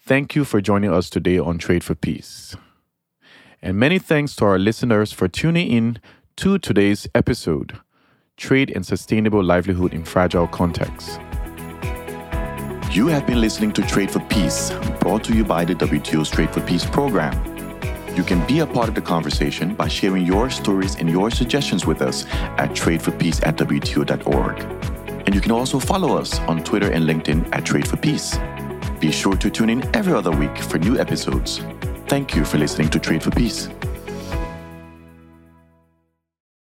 thank 0.00 0.34
you 0.34 0.44
for 0.44 0.60
joining 0.60 0.92
us 0.92 1.10
today 1.10 1.38
on 1.38 1.58
Trade 1.58 1.84
for 1.84 1.94
Peace. 1.94 2.56
And 3.60 3.78
many 3.78 3.98
thanks 3.98 4.34
to 4.36 4.46
our 4.46 4.58
listeners 4.58 5.12
for 5.12 5.28
tuning 5.28 5.70
in 5.70 5.98
to 6.36 6.58
today's 6.58 7.06
episode 7.14 7.78
Trade 8.38 8.72
and 8.74 8.86
Sustainable 8.86 9.44
Livelihood 9.44 9.92
in 9.92 10.04
Fragile 10.04 10.48
Contexts. 10.48 11.18
You 12.90 13.06
have 13.06 13.24
been 13.24 13.40
listening 13.40 13.70
to 13.74 13.82
Trade 13.82 14.10
for 14.10 14.18
Peace, 14.18 14.72
brought 14.98 15.22
to 15.24 15.32
you 15.32 15.44
by 15.44 15.64
the 15.64 15.76
WTO's 15.76 16.28
Trade 16.28 16.50
for 16.50 16.60
Peace 16.60 16.84
program. 16.84 17.32
You 18.16 18.24
can 18.24 18.44
be 18.48 18.58
a 18.58 18.66
part 18.66 18.88
of 18.88 18.96
the 18.96 19.00
conversation 19.00 19.76
by 19.76 19.86
sharing 19.86 20.26
your 20.26 20.50
stories 20.50 20.96
and 20.96 21.08
your 21.08 21.30
suggestions 21.30 21.86
with 21.86 22.02
us 22.02 22.26
at 22.58 22.70
tradeforpeace 22.70 23.46
at 23.46 23.56
WTO.org. 23.56 24.58
And 25.24 25.32
you 25.32 25.40
can 25.40 25.52
also 25.52 25.78
follow 25.78 26.18
us 26.18 26.40
on 26.40 26.64
Twitter 26.64 26.90
and 26.90 27.04
LinkedIn 27.04 27.54
at 27.54 27.64
Trade 27.64 27.86
for 27.86 27.96
Peace. 27.96 28.36
Be 28.98 29.12
sure 29.12 29.36
to 29.36 29.48
tune 29.50 29.70
in 29.70 29.88
every 29.94 30.12
other 30.12 30.32
week 30.32 30.58
for 30.58 30.78
new 30.78 30.98
episodes. 30.98 31.60
Thank 32.08 32.34
you 32.34 32.44
for 32.44 32.58
listening 32.58 32.88
to 32.88 32.98
Trade 32.98 33.22
for 33.22 33.30
Peace. 33.30 33.68